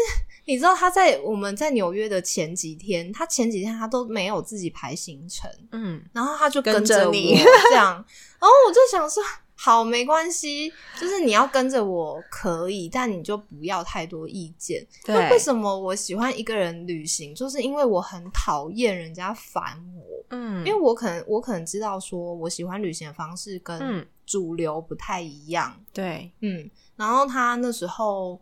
[0.46, 7.38] 你知道，她在我们在纽约的前几天，她前几天她都没有自己排行程，嗯，然后她就跟着我着你。
[7.70, 7.94] 这样，
[8.40, 9.24] 然后我就想说。
[9.64, 14.84] 好，没关系，就是你要跟着我可以，但你就不要太多意见。
[15.06, 17.36] 那为，什么我喜欢一个人旅行？
[17.36, 28.42] 就是因为我很讨厌人家烦我，嗯，因为我可能我可能知道说我喜欢旅行的方式跟嗯主流不太一样，对，嗯，然后他那时候，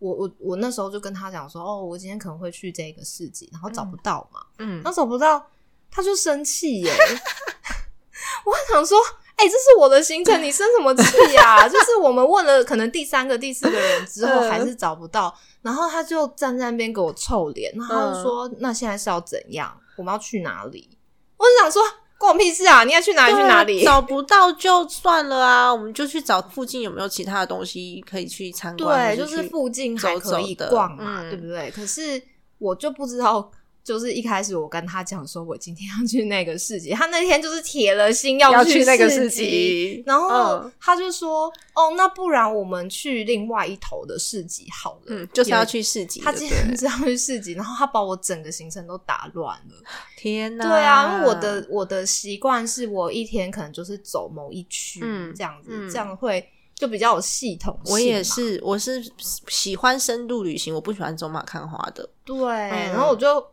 [0.00, 5.48] 我我我那时候就跟他讲说，哦，我今天可能会去这个市集，然后找不到嘛，嗯然后找不到，
[5.92, 6.90] 他就生气耶，
[8.44, 8.98] 我想说。
[9.36, 19.78] 哎、这是我的行程，你生什么气呀、 就是我们问了可能第三个、第四个人之后，嗯还是找不到，然后他就站在那边给我臭脸，然后说：“那现在是要怎样？
[19.96, 20.88] 我们要去哪里？”
[21.36, 21.82] 我就想说，
[22.18, 22.82] 关我屁事啊！
[22.82, 23.84] 你要去哪里去哪里？
[23.84, 31.70] 找不到就算了啊，我们就去找附近有没有其他的东西可以去参观，对，就是附近还可以走走的逛嘛，嗯对不对？
[31.70, 32.22] 可是
[32.56, 33.50] 我就不知道，
[33.86, 40.02] 就是一开始我跟他讲说，我今天要去那个市集，他那天就是铁了心要去去那个市市集。
[40.04, 45.02] 然后嗯他就说：“哦，那不然我们去另外一头的市集好了。
[45.06, 49.74] 嗯，就是要去市集，他今对天是要去市集，然后他把我整个行程都打乱了。
[50.16, 56.44] 天哪，对啊，因为我的我的习惯是我一天可能就是走某一区、嗯这样子，嗯这样会
[56.74, 57.92] 就比较有系统性。
[57.92, 59.00] 我也是，我是
[59.46, 62.08] 喜欢深度旅行，我不喜欢走马看花的。
[62.24, 63.46] 对，嗯然后我就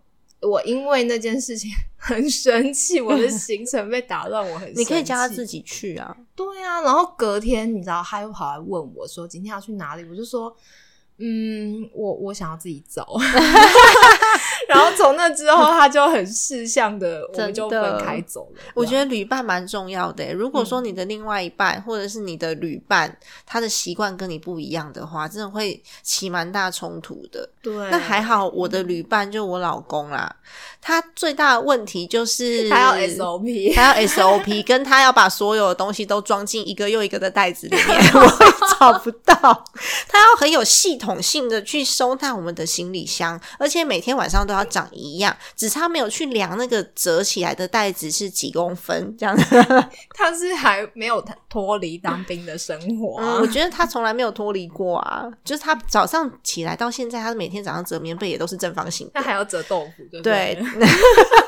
[0.47, 10.55] 我因为那件事情 很生气，我的 行程被打乱，我很你可以叫他自己去啊，对啊，然后隔天你知道他又跑来问我说今天要去哪里，我就说。
[11.19, 13.05] 嗯，我我想要自己走，
[14.67, 18.61] 然后从那之后他就很识相的，我们就分开走了。
[18.73, 20.31] 我觉得得旅伴蛮重要的欸。
[20.31, 27.47] 如果说嗯你的另外一半、或者是你的旅伴，他的习惯跟你不一样的话，真的会起蛮大冲突的。
[27.63, 30.29] 对，那还好，我的旅伴就我老公啦，
[30.81, 38.45] 他最大的问题就是他要 SOP，他要 SOP， 跟他要把所有的东西都装进一个又一个的袋子里面， 我会
[38.77, 39.33] 找不到。
[40.09, 49.43] 他要很有系统性的去收纳我们的行李箱，而且每天晚上都要长一样，只差没有去量那个折起来的袋子是几公分这样子。
[50.13, 59.21] 他是还没有脱离当兵的生活、啊嗯，我觉得他从来没有脱离过啊，就是他早上起来到现在，他每天早上折棉被也都是正方形那。
[59.21, 60.87] 还要折豆腐，对不对对？，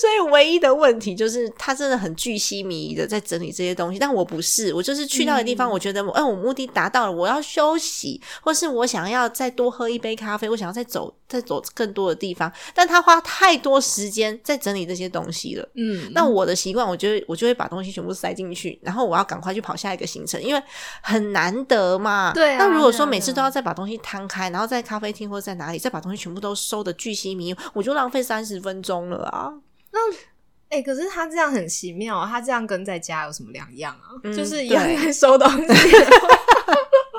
[0.00, 15.68] 所以唯一的问题就是他真的很巨细靡遗的在整理这些东西，但我不是，我就是去到的地方，嗯我觉得，哎、我目的达到了，我要休息，或是我想要再多喝一杯咖啡，我想要再走再走更多的地方，但他花太多时间在整理这些东西了。
[15.74, 20.62] 嗯，那我的习惯，我就会我就会把东西全部塞进去，然后我要赶快去跑下一个行程，因为
[21.02, 22.32] 很难得嘛。
[22.32, 29.52] 对啊那如果说每次都要再把东西摊开，然后在咖啡厅或者在哪里再把东西全部都收的巨细靡遗，我就浪费三十分钟了啊。
[30.68, 34.14] 哎、可是他这样很奇妙啊，他这样跟在家有什么两样啊？
[34.22, 35.66] 嗯就是一样在收东西。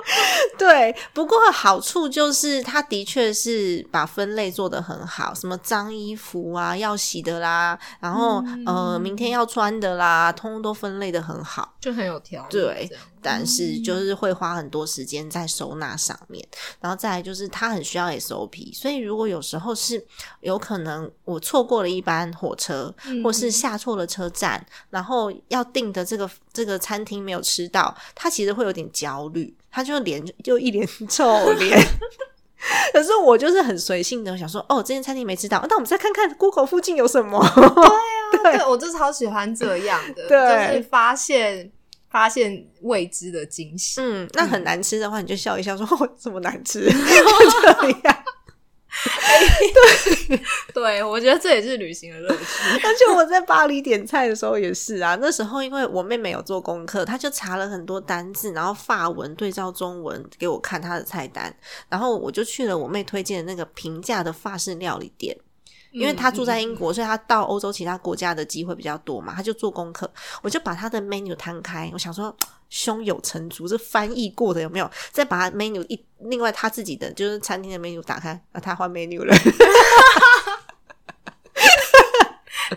[0.58, 11.74] 对，不过好处就是它的确是把分类做得很好，什么脏衣服啊要洗的啦，然后、呃明天要穿的啦，通通都分类的很好。
[11.80, 12.42] 就很有条。
[12.44, 12.90] 理对
[13.22, 13.84] 但是嗯。
[13.84, 16.46] 就是会花很多时间在收纳上面，
[16.80, 20.04] 然后再来就是它很需要 SOP，所以如果有时候是
[20.42, 31.80] 有可能我错过了一班火车，嗯或是下错了车站，然后要订的这个这个餐厅没有吃到，他其实会有点焦虑，他就脸就一脸臭脸。
[32.94, 37.44] 可是我就是很随性的想说，哦，这间餐厅没吃到，那我们再看看 Google 附近有什么。
[38.44, 41.72] 对啊，我就超喜欢这样的，对就是发现
[42.10, 44.00] 发现未知的惊喜。
[44.02, 48.24] 嗯，那很难吃的话，你就笑一笑说，哦，这么难吃， 就这样。
[50.28, 50.38] 对
[50.74, 52.44] 对，我觉得这也是旅行的乐趣。
[52.84, 61.56] 而且我在巴黎点菜的时候也是啊，那时候因为我妹妹有做功课，她就查了很多单字，然后法文对照中文给我看她的菜单，
[61.90, 65.38] 然后我就去了我妹推荐的那个平价的法式料理店。
[65.92, 70.10] 因为他住在英国，所以他到欧洲其他国家的机会比较多嘛，他就做功课。
[70.42, 72.36] 我就把他的 menu 摊开，我想说
[72.70, 74.90] 胸有成竹，这翻译过的有没有？
[75.12, 79.36] 再把他 menu 一另外他自己的就是餐厅的 menu 打开，啊，他换 menu 了。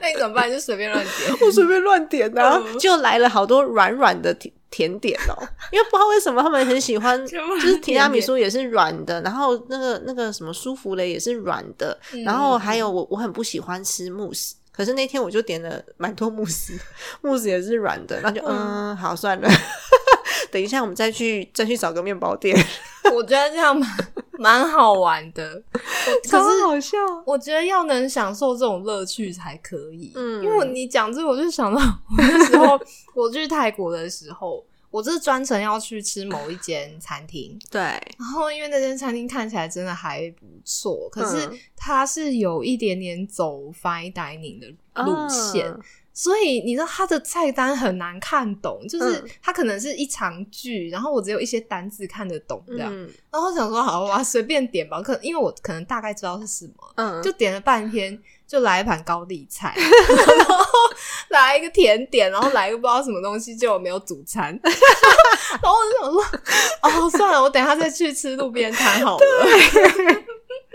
[0.01, 0.51] 那你怎么办？
[0.51, 1.37] 就随便乱点。
[1.41, 4.37] 我随便乱点的、啊，嗯就来了好多软软的
[4.75, 5.35] 甜甜点哦。
[5.71, 14.57] 因为不知道为什么他们很喜欢， 就是提拉米苏也是软的，然后那个那个什么舒芙蕾也是软的，然后还有我我很不喜欢吃慕斯。
[14.73, 16.73] 可是那天我就点了蛮多慕斯，
[17.23, 19.49] 慕斯也是软的，那就嗯好算了，
[20.55, 22.57] 等一下我们再去再去找个面包店，
[23.13, 23.91] 我觉得这样蛮
[24.39, 25.61] 蛮好玩的。
[25.73, 25.81] 我
[26.31, 26.97] 可是好笑。
[27.27, 30.13] 我觉得要能享受这种乐趣才可以。
[30.15, 32.79] 嗯因为你讲这个，我就想到我那时候
[33.17, 37.81] 我去泰国的时候，我就是专程要去吃某一间餐厅，对，
[38.17, 44.69] 然后因为那间餐厅看起来真的还不错，可是嗯它是有一点点走 fine dining 的
[45.03, 45.67] 路线。
[45.69, 45.81] 嗯
[46.17, 52.89] 所以你知道他的菜单很难看懂，就是嗯它可能是一长句，然后我只有一些单字看得懂这样。
[52.95, 59.75] 嗯然后我想说，好，我要随便点吧，可因为我可能大概知道是什么，嗯，就点了半天，就来一盘高丽菜，
[60.39, 60.65] 然后
[61.31, 64.57] 来一个甜点，然后来一个不知道什么东西，结果没有主餐。
[64.63, 69.25] 然后我就想说，哦，算了，我等一下再去吃路边摊好了。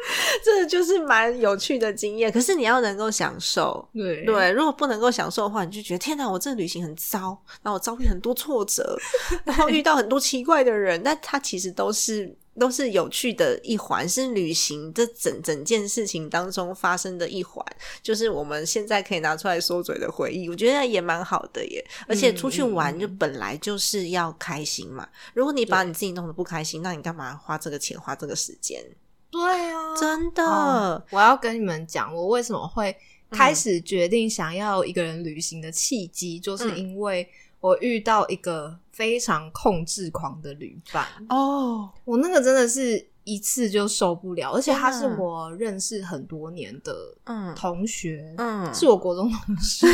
[0.43, 2.31] 这就是蛮有趣的经验。
[2.31, 8.97] 可是你要能够享受，对对，如果不能够享受的话，你就觉得天哪，我这旅行很糟，然后我遭遇很多挫折，
[9.45, 17.65] 然后遇到很多奇怪的人，那它其实都是都是有趣的一环，是旅行这整整件事情当中发生的一环，
[18.01, 21.85] 就是我们现在可以拿出来说嘴的回忆，我觉得也蛮好的耶。
[22.07, 28.83] 而且出去玩就本来就是要开心嘛，如果你把你自己弄得不开心，那你干嘛花这个钱花这个时间？
[29.31, 32.95] 对啊，真的，哦我要跟你们讲，我为什么会
[33.29, 37.27] 开始决定想要一个人旅行的契机，就是因为
[37.59, 41.05] 我遇到一个非常控制狂的旅伴。
[41.29, 46.93] 哦，我那个真的是一次就受不了，而且他是我认识很多年的
[47.25, 47.53] 嗯。
[47.53, 49.85] 同学，嗯，是我国中同学。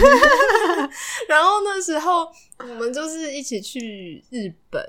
[1.28, 2.28] 然后那时候
[2.60, 4.82] 我们就是一起去日本。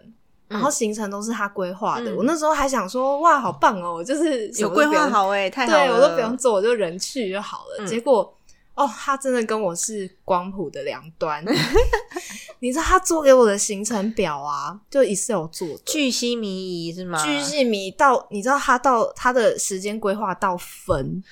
[0.48, 3.94] 然后行程都是他规划的，嗯我那时候还想说，哇，好棒哦！
[3.94, 7.84] 我就是有规划好哎、太好对，我都不用做，我就人去就好了。
[7.84, 8.32] 嗯结果
[8.76, 11.44] 哦，他真的跟我是光谱的两端。
[12.60, 17.22] 你知道他做给我的行程表啊，就 Excel 做的，巨细靡遗是吗？
[17.24, 21.22] 巨细靡到，你知道他到他的时间规划到分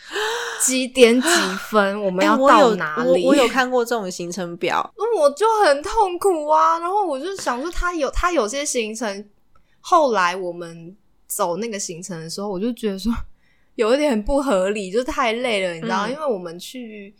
[0.62, 1.28] 几点几
[1.70, 3.24] 分，我们要到哪里？
[3.24, 6.78] 我我有 看过这种行程表，那我就很痛苦啊。
[6.78, 9.28] 然后我就想说，他有他有些行程，
[9.80, 13.12] 后来我们走那个行程的时候，我就觉得说
[13.76, 16.06] 有一点不合理，就是太累了，你知道？
[16.06, 17.14] 嗯因为我们去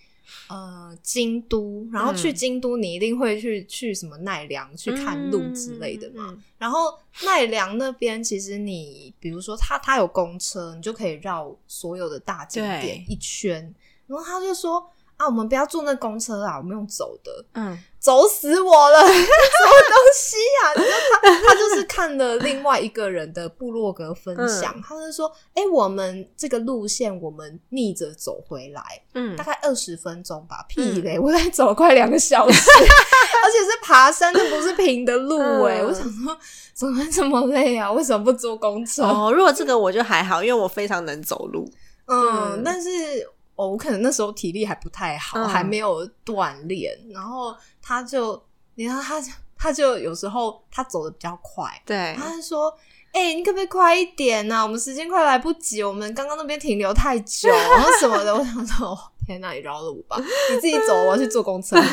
[0.49, 6.29] 呃京都，然后去嗯京都，你一定会去去什么奈良去看路之类的嘛。
[6.31, 13.75] 嗯然后奈良那边，其实你比如说他他有公车，你就可以绕所有的大景点一圈。
[14.07, 17.45] 然后他就说啊，我们不要坐那公车啊，我们用走的。
[17.55, 19.01] 嗯走死我了！
[19.01, 28.83] 什么东西呀、 你知道他他就是看了另外一个人的部落格分享，他就说：“哎、我们这个路线我们逆着走回来，
[29.15, 30.63] 嗯大概二十分钟吧。
[30.69, 36.37] 屁嘞，我在走快两个小时， 而且是爬山，这不是平的路哎、嗯我想说，
[36.75, 37.91] 怎么会这么累啊？
[37.91, 39.03] 为什么不坐公车？
[39.03, 41.67] 哦，如果这个我就还好，因为我非常能走路。
[42.05, 42.91] 嗯，嗯但是
[43.57, 45.49] 哦，我可能那时候体力还不太好，嗯。
[45.49, 48.43] 还没有锻炼，然后他就，
[48.75, 49.23] 你看他
[49.57, 52.77] 他就有时候他走的比较快，对，他就说
[53.13, 58.35] ：“哎、你可不可以快一点啊、我们时间快来不及，我们刚刚那边停留太久，然后什么的。
[58.37, 61.77] 我想说，哦天哪，你饶了我吧，你自己走，我要去坐公车。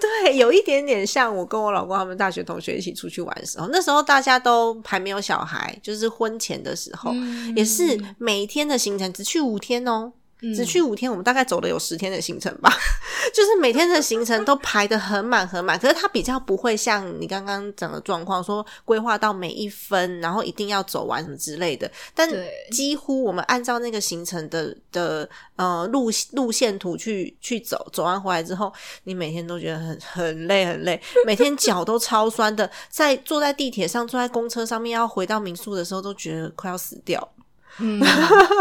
[0.00, 10.12] 对，有一点点像我跟我老公他们大学同学一起出去玩的时候，那时候大家都还没有小孩，就是婚前的时候，嗯也是每天的行程只去五天哦。
[10.54, 12.72] 只去五天，我们大概走了有十天的行程吧，
[13.32, 15.78] 就是每天的行程都排得很满很满。
[15.78, 21.90] 可是它比较不会像你刚刚讲的状况，说规划到每一分，然后一定要走完什么之类的。
[22.14, 22.28] 但
[22.70, 28.72] 几乎我们按照那个行程的的呃路路线图去去走，走完回来之后，
[29.04, 37.32] 你每天都觉得很很累很累，每天脚都超酸的，在坐在地铁上、坐在公车上面要回到民宿的时候，都觉得快要死掉。
[37.78, 38.00] 嗯，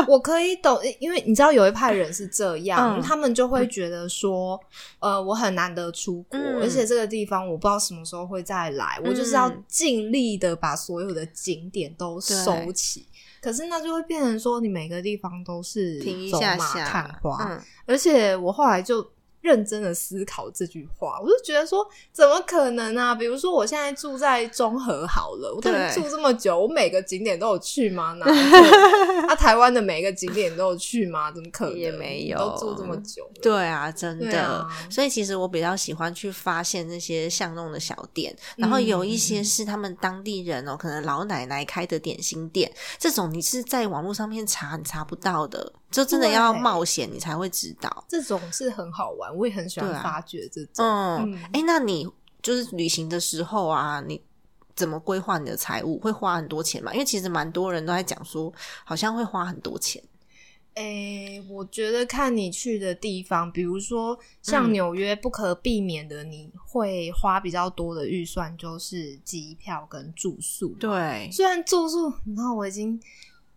[0.07, 3.01] 我可以懂，因为你知道有一派人是这样，嗯。
[3.01, 4.59] 他们就会觉得说，
[4.99, 6.61] 呃，我很难得出国，嗯。
[6.61, 13.05] 而且这个地方我不知道什么时候会再来，我就是要尽力的把所有的景点都收起。
[13.41, 19.03] 可是那就会变成说，你每个地方都是停一走马下下，看花，嗯，而且我后来就
[19.41, 23.13] 认真的思考这句话，我就觉得说，怎么可能啊？
[23.13, 28.13] 比如说我现在住在中和好了，我都对住这么久，我每个景点都有去吗？
[28.13, 28.25] 哪？
[29.27, 31.31] 啊，台湾的每个景点都有去吗？
[31.31, 31.77] 怎么可能？
[31.77, 33.29] 也没有都住这么久。
[33.41, 34.41] 对啊，真的。
[34.41, 48.05] 啊所以其实我比较喜欢去发现那些巷弄的小店，然后有一些是他们当地人哦，可能老奶奶开的点心店，这种你是在网络上面查你查不到的，就真的要冒险你才会知道。
[48.07, 50.85] 这种是很好玩，我也很喜欢发掘这种。
[50.85, 52.07] 嗯，嗯哎、那你
[52.41, 54.21] 就是旅行的时候啊，你
[54.75, 55.99] 怎么规划你的财务？
[55.99, 56.93] 会花很多钱吗？
[56.93, 58.51] 因为其实蛮多人都在讲说，
[58.85, 60.01] 好像会花很多钱。
[60.75, 72.97] 诶、我觉得看你去的地方，比如说像嗯纽约，不可避免的你会花比较多的预算，就是机票跟住宿。，对，虽然住宿，你看我已经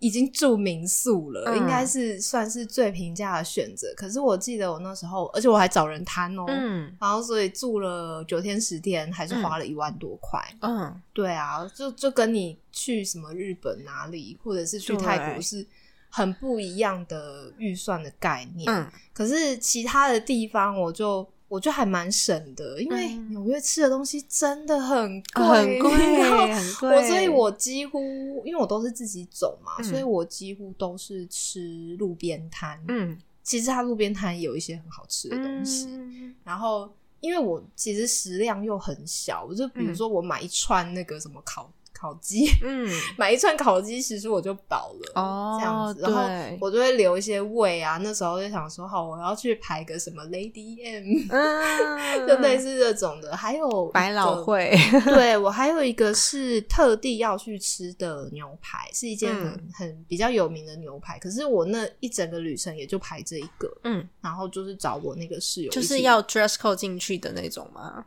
[0.05, 3.89] 已经住民宿了，嗯应该是算是最平价的选择。
[3.97, 10.39] 可是我记得我那时候，而且我还找人摊哦、嗯然后所以住了九天十天，还是花了一万多块。
[10.61, 15.67] 嗯，对啊，就就跟你去什么日本哪里，或者是去泰国是
[16.11, 18.71] 很不一样的预算的概念。
[18.71, 26.97] 嗯，可是其他的地方，我就我觉得还蛮省的，因为嗯纽约吃的东西真的很贵，很贵，很贵。
[26.97, 28.01] 我所以，我几乎
[28.45, 32.83] 因为我都是自己走嘛，嗯所以我几乎都是吃路边摊。
[32.89, 36.91] 嗯，其实它路边摊也有一些很好吃的东西，嗯然后
[37.21, 41.71] 因为我其实食量又很小，我就比如说我买一串那个什么烤
[42.05, 42.87] 烤鸡，嗯，
[43.17, 46.23] 买一串烤鸡，其实我就饱了哦这样子，然后
[46.61, 47.97] 我就会留一些胃啊。
[47.97, 53.35] 那时候就想说，好，我要去排个什么 Lady M，、嗯， 就类似这种的。
[53.35, 54.45] 还有百老汇。
[54.45, 54.77] 汇，
[55.07, 61.19] 对我还有一个是特地要去吃的牛排，是一件很、嗯很比较有名的牛排。
[61.19, 68.05] 可是我那一整个旅程也就排这一个，嗯，然后就是找我那个室友，就是要 dress code 进去的那种吗？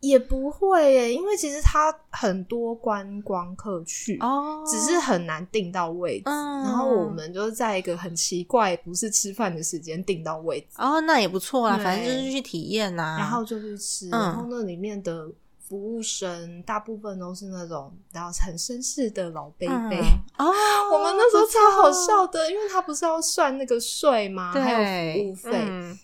[0.00, 6.24] 也不会耶，因为其实它很多观光客去，哦只是很难订到位置。
[6.26, 13.16] 嗯然后我们就是在一个很奇怪，不是吃饭的时间订到位置，哦，那也不错啊，反正就是去体验呐。
[13.18, 14.08] 然后就去吃。
[14.08, 15.28] 嗯然后那里面的
[15.60, 20.00] 服务生大部分都是那种然后很绅士的老贝贝。
[20.00, 20.52] 嗯哦，
[20.92, 24.52] 我们那时候超好笑的，因为他不是要算那个税吗？
[24.52, 25.50] 还有服务费。
[25.54, 25.98] 嗯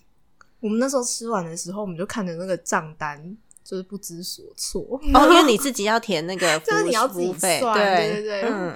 [0.61, 4.83] 我们那时候吃完的时候，我们就看着那个账单，就是不知所措。
[5.15, 8.51] 哦，因为 你自己要填那个服 就是务你要自己服务费，算对对对对。
[8.51, 8.75] 嗯，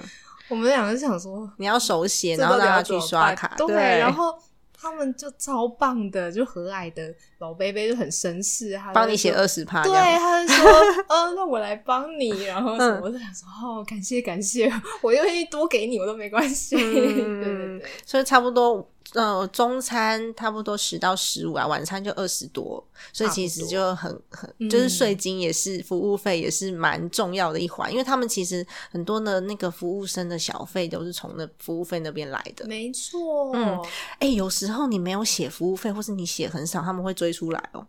[0.49, 4.33] 我们两个就想说，你要手写，然后让他去刷卡，对，然后
[4.73, 10.71] 他们就超棒的，就和蔼的老贝贝就很绅士，他帮你写说二十趴，对，他就说，
[11.07, 14.71] 呃，那我来帮你，然后什么，嗯我就想说，哦，感谢感谢，
[15.01, 16.75] 我愿意多给你，我都没关系。
[16.77, 22.83] 对对嗯对，所以差不多，呃，中餐差不多十到十五啊，晚餐就二十多，
[23.13, 32.65] 所以其实就很很，嗯就是税金也是服务费也是蛮重要的一环，因为他们其实很多的那个服务生的小费都是从那服务费那边来的。
[32.65, 33.79] 没错，嗯
[34.19, 37.85] 哎、有时候你没有写服务费，或是你写很少，他们会追出来哦。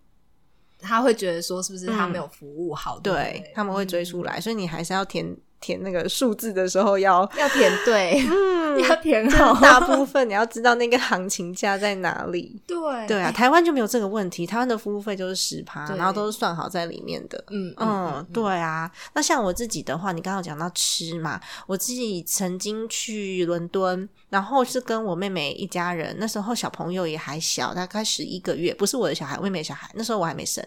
[0.80, 3.00] 他会觉得说，是不是他没有服务好？
[3.00, 12.60] 对不对对，他们会追出来，所以你还是要填填那个数字的时候要，要填对， 嗯，要填好，大部分你要知道那个行情价在哪里。
[12.66, 12.76] 对
[13.06, 17.42] 对啊，台湾就没有这个问题，台湾的服务费就是十趴，然后都是算好在里面的。
[17.50, 18.90] 嗯嗯，对啊。
[19.14, 30.64] 那像我自己的话，你刚刚讲到吃嘛，我自己曾经去伦敦，然后是跟我妹妹一家人，那时候小朋友也还小，大概十一个月，不是我的小孩，我妹妹小孩，那时候我还没生，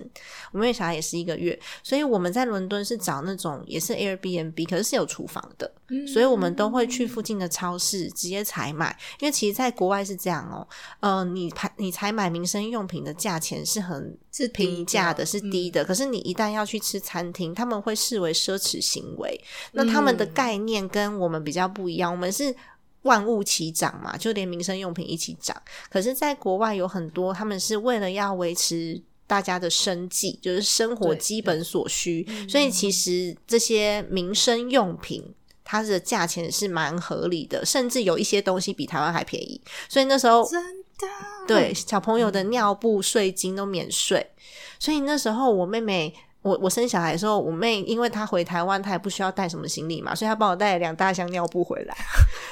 [0.52, 8.98] 我妹妹小孩也是一个月，所以我们在伦敦是找那种也是 Airbnb，可是是是有厨房的，嗯所以我们都会去附近的超市直接采买。
[9.20, 10.68] 因为其实，在国外是这样哦，
[11.00, 15.86] 呃，你采你采买民生用品的价钱是很是平价的，是低的。
[15.86, 19.40] 可是你一旦要去吃餐厅，他们会视为奢侈行为。
[19.74, 22.56] 那他们的嗯概念跟我们比较不一样，我们是。
[23.04, 25.60] 万物齐涨嘛，就连民生用品一起涨。
[25.90, 35.34] 可是，在国外有很多，他们是为了要维持大家的生计，就是生活基本所需，嗯所以其实这些民生用品。
[35.72, 40.62] 它的价钱是蛮合理的，甚至有一些东西比台湾还便宜，所以那时候真
[40.98, 41.08] 的？
[41.48, 44.32] 对小朋友的尿布、税金都免税，
[44.78, 51.96] 所以那时候我妹妹，我我生小孩的时候，我妹因为她回台湾，她也不需要带什么行李嘛，所以她帮我带了两大箱尿布回来，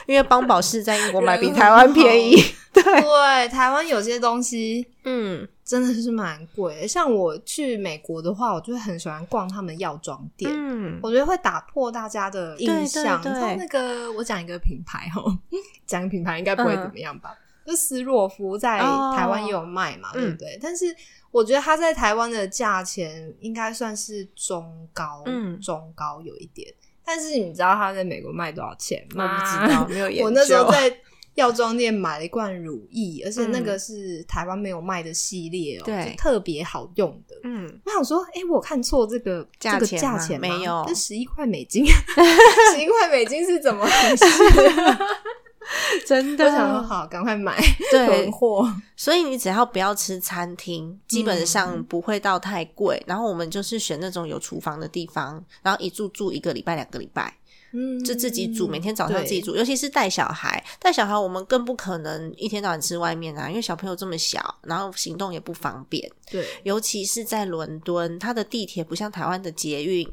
[0.08, 2.42] 因为邦宝适在英国买比台湾便宜。
[2.72, 10.52] 对，对台湾有些东西嗯，真的是蛮贵，像我去美国的话，我就会很喜欢逛他们药妆店。
[10.52, 13.22] 嗯，我觉得会打破大家的印象。
[13.22, 15.38] 对对对你知道那个，我讲一个品牌哦，
[15.86, 17.38] 讲品牌应该不会怎么样吧？
[17.68, 20.58] 就斯洛夫在哦台湾也有卖嘛，嗯对不对？
[20.60, 20.86] 但是
[21.30, 26.74] 我觉得它在台湾的价钱应该算是中高，嗯中高有一点。
[27.06, 29.40] 但是你知道它在美国卖多少钱我吗？
[29.40, 30.26] 不知道，没有研究。
[30.26, 30.92] 我那时候在
[31.40, 37.36] 药妆店买了一罐乳液，而且那嗯个是台湾没有卖的系列哦，对就特别好用的。
[37.44, 41.86] 嗯，我想说，哎、我看错这个这个价钱吗价钱吗没有这十一块美金，
[42.76, 44.26] 十一块美金是怎么回事？
[46.08, 47.56] 真我想说，好，赶快买
[47.92, 48.68] 对囤，货。
[48.96, 53.02] 所以你只要不要吃餐厅，基本上嗯不会到太贵。
[53.06, 57.32] 然后我们就是选那种有厨房的地方，然后一住住一个礼拜、两个礼拜，
[57.72, 59.56] 嗯就自己煮，每天早上自己煮。
[59.56, 66.10] 尤其是带小孩，带小孩我们更不可能一天到晚吃外面啊，因为小朋友这么小，然后行动也不方便。
[66.30, 70.08] 对，尤其是在伦敦，它的地铁不像台湾的捷运，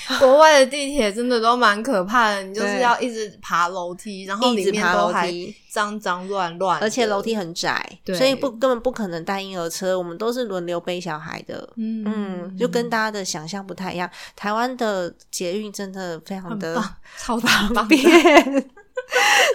[0.18, 5.32] 国外的地铁真的都蛮可怕的，你就是要一直爬楼梯，然后里一直爬面都还。
[5.70, 11.68] 脏脏乱乱，而且楼梯很窄，所以不根本不可能带婴儿车，我们都是轮流背小孩的。
[11.76, 14.10] 嗯嗯，就跟大家的想象不太一样。
[14.34, 16.82] 台湾的捷运真的非常的，
[17.18, 18.02] 超大方便，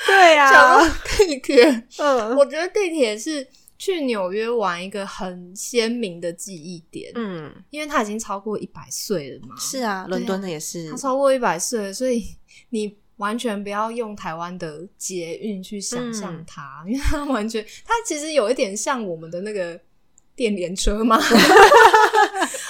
[0.07, 0.87] 对呀啊到，
[1.17, 3.45] 地铁，嗯我觉得地铁是
[3.84, 9.53] 去纽约玩一个很鲜明的记忆点，嗯，因为他已经超过一百岁了嘛。
[9.59, 12.23] 是啊，伦敦的也是他，超过一百岁，所以
[12.69, 19.77] 你完全不要用台湾的捷运去想象嗯它，因为它完全，它其实有一点像我们的那个
[20.34, 21.19] 电联车嘛。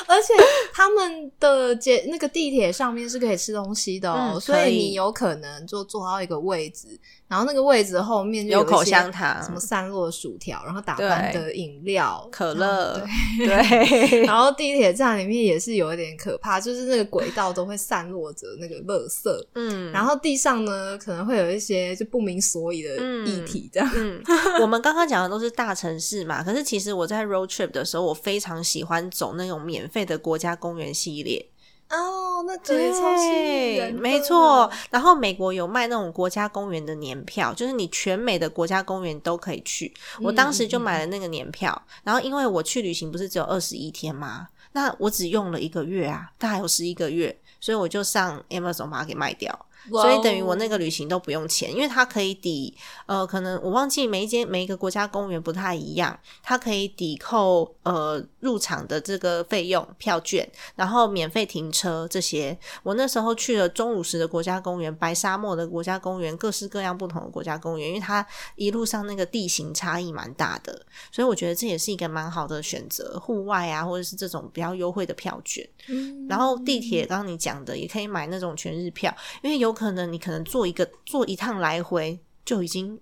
[0.05, 0.33] 而且
[0.73, 13.01] 他们的捷那个地铁上面是可以吃东西的哦，嗯所以你有可能就坐到一个位置，然后那个位置后面就有口香糖什么散落的薯条，然后打翻的饮料、可乐
[13.37, 22.95] 对， 对， 然后地铁站里面也是有一点可怕，就是那个轨道都会散落着那个垃圾，嗯，然后地上呢可能会有一些就不明所以的
[23.25, 23.89] 液体，这样。
[23.95, 24.21] 嗯，
[24.61, 31.43] 我们刚刚讲的都是大城市嘛，可是其实我在 road trip 的时候，我非常喜欢走那种免费的国家公园系列。
[31.89, 34.69] 哦，那真的超吸引人没错。
[34.89, 39.93] 然后美国有卖那种国家公园的年票，就是你全美的国家公园都可以去。
[40.21, 44.47] 我当时就买了那个年票，然后因为我去旅行不是只有二十一天吗？
[44.71, 49.67] 那我只用了一个月啊，它还有十一个月，所以我就上 Amazon 把它给卖掉。
[49.89, 52.73] 所以等于我那个旅行都不用钱，因为它可以抵
[53.05, 62.57] 呃，可能我忘记每一间每一个国家公园不太一样，它可以抵扣呃入场的这个费用票券，然后免费停车这些。
[62.83, 68.25] 我那时候去了钟乳石的国家公园、白沙漠的国家公园，各式各样不同的国家公园，因为它
[68.55, 75.67] 一路上那个地形差异蛮大的，所以我觉得这也是一个蛮好的选择，户外啊或者是这种比较优惠的票券。
[75.87, 82.99] 嗯然后地铁，刚刚你讲的也可以买那种全日票，因为有可能你可能坐一个坐一趟来回就已经，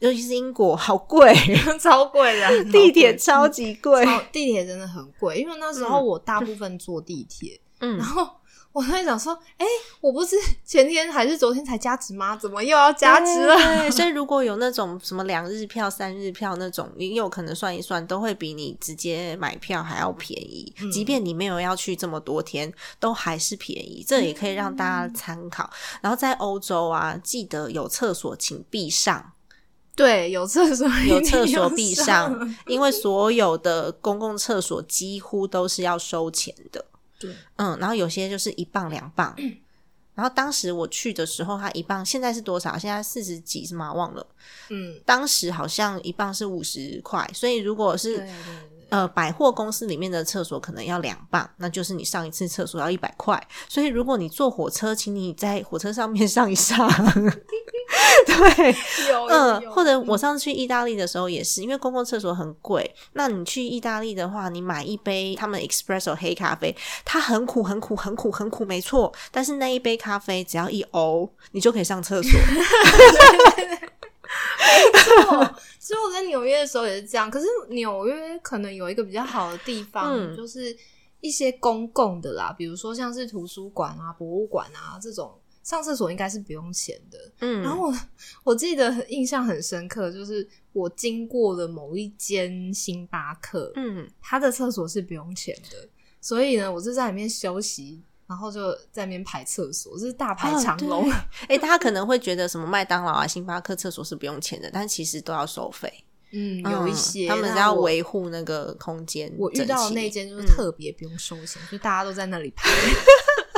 [0.00, 1.34] 尤其是英国好贵，
[1.80, 4.04] 超贵的 地铁超级贵。
[4.32, 7.96] 地铁真的很贵，因为那时候我大部分坐地铁，嗯。
[7.98, 8.28] 然，后
[8.72, 9.66] 我在想说，哎、
[10.00, 12.34] 我不是前天还是昨天才加值吗？
[12.36, 13.54] 怎么又要加值了？
[13.56, 20.72] 对， 所以如果有那种什么两日票、三日票那种，你有可能算一算，都会比你直接买票还要便宜。
[20.80, 24.04] 嗯即便你没有要去这么多天，都还是便宜。
[24.06, 25.70] 这也可以让大家参考。
[26.00, 29.32] 然后在欧洲啊，记得有厕所请闭上。
[29.94, 32.34] 对，有厕所，有厕所闭必上，
[32.66, 36.82] 因为所有的公共厕所几乎都是要收钱的。
[37.22, 39.34] 对，嗯，然后有些就是一磅两磅。
[40.14, 42.76] 然后当时我去的时候，它一磅现在是多少？
[42.76, 43.92] 现在四十几是吗？
[43.92, 44.26] 忘了。
[44.68, 48.28] 嗯，当时好像一磅是五十块，所以如果是。
[48.92, 53.42] 呃，百货公司里面的厕所可能要两磅，那就是你上一次厕所要一百块。
[53.66, 56.86] 所以如果你坐火车，请你在火车上面 上一上。
[58.26, 58.76] 对，
[59.10, 62.94] 有嗯，有或者我上次去意大利的时候也是，因为公共厕所很贵。
[63.14, 69.10] 那你去意大利的话，你买一杯他们 espresso 黑咖啡，它很苦，很苦，很苦，很苦，没错。
[69.30, 72.30] 但是那一杯咖啡只要一欧，你就可以上厕所。
[75.26, 77.30] 错，所以我在纽约的时候也是这样。
[77.30, 80.76] 可是纽约可能有一个比较好的地方，嗯就是
[81.20, 87.18] 一些公共的啦，比如说像是图书馆啊、博物馆啊这种，上厕所应该是不用钱的。
[87.40, 87.94] 嗯，然后我
[88.44, 95.88] 我记得很印象很深刻，就是我经过了某一间星巴克，嗯，它的厕所是不用钱的，
[96.20, 98.02] 所以呢，我就在里面休息。
[98.32, 101.06] 然后就在那边排厕所，就是大排长龙。
[101.06, 101.14] 哦
[101.48, 105.92] 哎、大家可能会觉得什么麦当劳啊、星巴克厕所是不用钱的，但其实都要收费。
[106.30, 109.30] 嗯，有一些、嗯他们是要维护那个空间。
[109.36, 110.26] 我遇到的那间。
[110.26, 112.70] 间就是特别不用收钱，就大家都在那里排。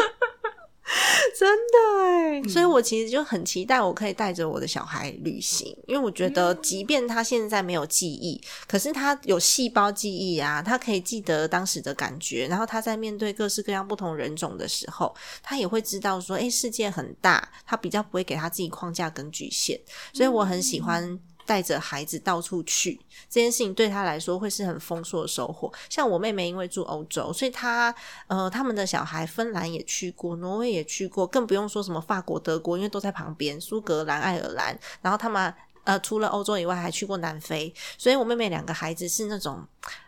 [1.39, 2.49] 真的哎，嗯。
[2.49, 6.33] 所以我其实就很期待我可以带着我的小孩旅行，因为我觉嗯。
[6.33, 19.81] 得，即便他现在没有记忆，可是他有细胞记忆啊，他可以记得当时的感觉，然后他在面对各式各样不同人种的时候，他也会知道说，哎，世界很大，他比较不会给他自己框架跟局限，
[20.13, 21.19] 所以我很喜欢。
[21.47, 25.73] 带着孩子到处去这件事情对他来说会是很丰硕的收获。
[25.89, 27.95] 像我妹妹因为住欧洲，所以她
[28.27, 33.61] 呃他们的小孩芬兰也去过，挪威也去过，更不用说什么法国、德国，因为都在旁边。
[33.61, 39.67] 苏格兰、爱尔兰，然后他们呃除了欧洲以外还去过南非，所以我妹妹两个孩子是那种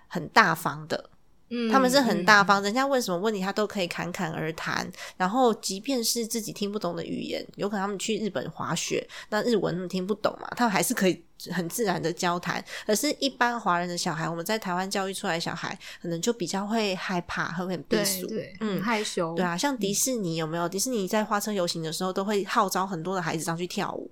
[0.09, 1.11] 很大方的。
[1.49, 4.90] 嗯他们是很大方，人家问什么问题他都可以侃侃而谈。
[5.16, 11.22] 然后，即便是自己听不懂的语言，有可能他们去日本滑雪，那日文他们听不懂嘛，他们还是可以
[11.53, 12.64] 很自然的交谈。
[12.86, 18.26] 可是，一般华人的小孩，我们在台湾教育出来的小孩，可能就比较会害怕，会很避对俗。
[18.26, 19.34] 对，嗯害羞。
[19.34, 20.68] 对啊，像迪士尼有没有？
[20.68, 24.11] 迪士尼在花车游行的时候，都会号召很多的孩子上去跳舞。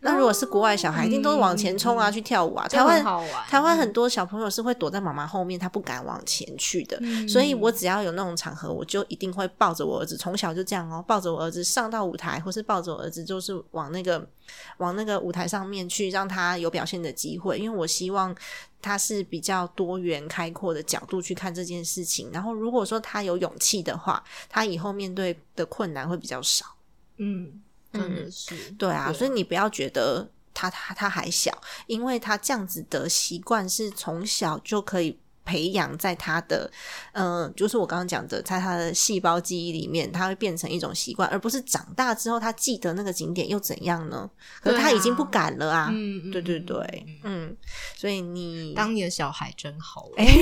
[0.00, 2.68] 那如果是国外小孩，一定都是往前冲啊，嗯去跳舞啊。
[2.68, 3.02] 台湾
[3.48, 6.98] 台湾很多小朋友是会躲在妈妈后面，他不敢往前去的。
[7.00, 14.26] 嗯所以我只要有那种场合，我就一定会抱着我儿子，从小就这样哦，抱着我儿子上到舞台，或是抱着我儿子，就是往那个
[14.78, 17.58] 往那个舞台上面去，让他有表现的机会。
[17.58, 18.34] 因为我希望
[18.80, 22.30] 他是比较多元开阔的角度去看这件事情。
[22.32, 26.66] 然后如果说他有勇气的话，他以后面对的困难会比较少。
[27.18, 27.62] 嗯，
[27.96, 31.52] 真的是对啊，所以你不要觉得他他他还小，
[31.86, 36.68] 因为他这样子的习惯是从小就可以培养在他的，
[37.12, 44.28] 嗯、就是我刚刚讲的，在他的细胞记忆里面，他会变成一种习惯，而不是长大之后他记得那个景点又怎样呢？
[44.60, 45.88] 可是他已经不敢了啊！
[45.92, 47.56] 嗯，对对对，嗯，
[47.94, 50.08] 所以你当你的小孩真好。
[50.16, 50.24] 哎、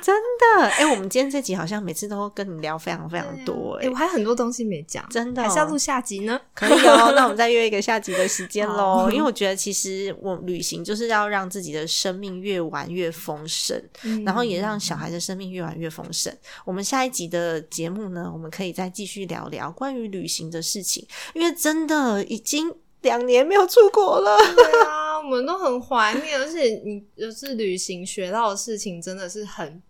[0.02, 6.40] 真的哎、我们今天这集好像每次都跟你聊非常非常多哎、哎，我还有很多东西没讲，真的哦还是要录下集呢。
[6.54, 9.08] 可以哦，那我们再约一个下集的时间喽。
[9.10, 16.34] 因为我觉得其实我旅行就是要让自己的生命越玩越丰盛，嗯然后也让小孩的生命越玩越丰盛。
[16.64, 22.72] 我们下一集的节目呢，我们可以再继续聊聊关于旅行的事情，因为真的已经
[23.02, 24.36] 两年没有出国了。
[24.54, 29.82] 对啊，我们都很怀念，而且你就是旅行学到的事情，真的是很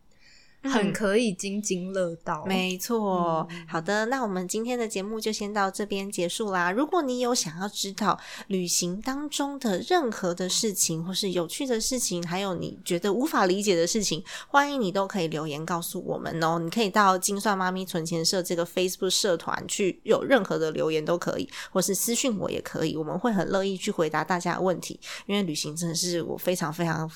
[0.62, 2.44] 很可以津津乐道。
[2.46, 6.70] 没错，嗯好的，那我们今天的节目就先到这边结束啦。
[6.70, 16.58] 如果你有想要知道旅行当中的任何的事情，或是有趣的事情，还有你觉得无法理解的事情，欢迎你都可以留言告诉我们哦。
[16.58, 24.98] 你可以到金算妈咪存钱社这个 Facebook 社团去，有任何的留言都可以，或是私讯我也可以，我们会很乐意去回答大家的问题。
[25.26, 27.10] 因为旅行真的是我非常非常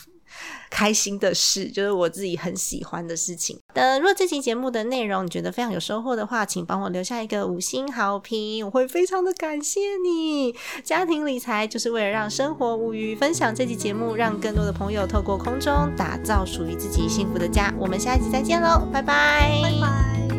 [0.70, 3.58] 开心的事，就是我自己很喜欢的事情。
[3.74, 10.54] 的，如果这期节目的内容你觉得非常有收获的话，请帮我留下一个五星好评，我会非常的感谢你。
[10.82, 17.72] 家庭理财就是为了让生活无虞，分享这期节目，让更多的朋友透过空中打造属于自己幸福的家。
[17.78, 20.33] 我们下一集再见喽，拜拜。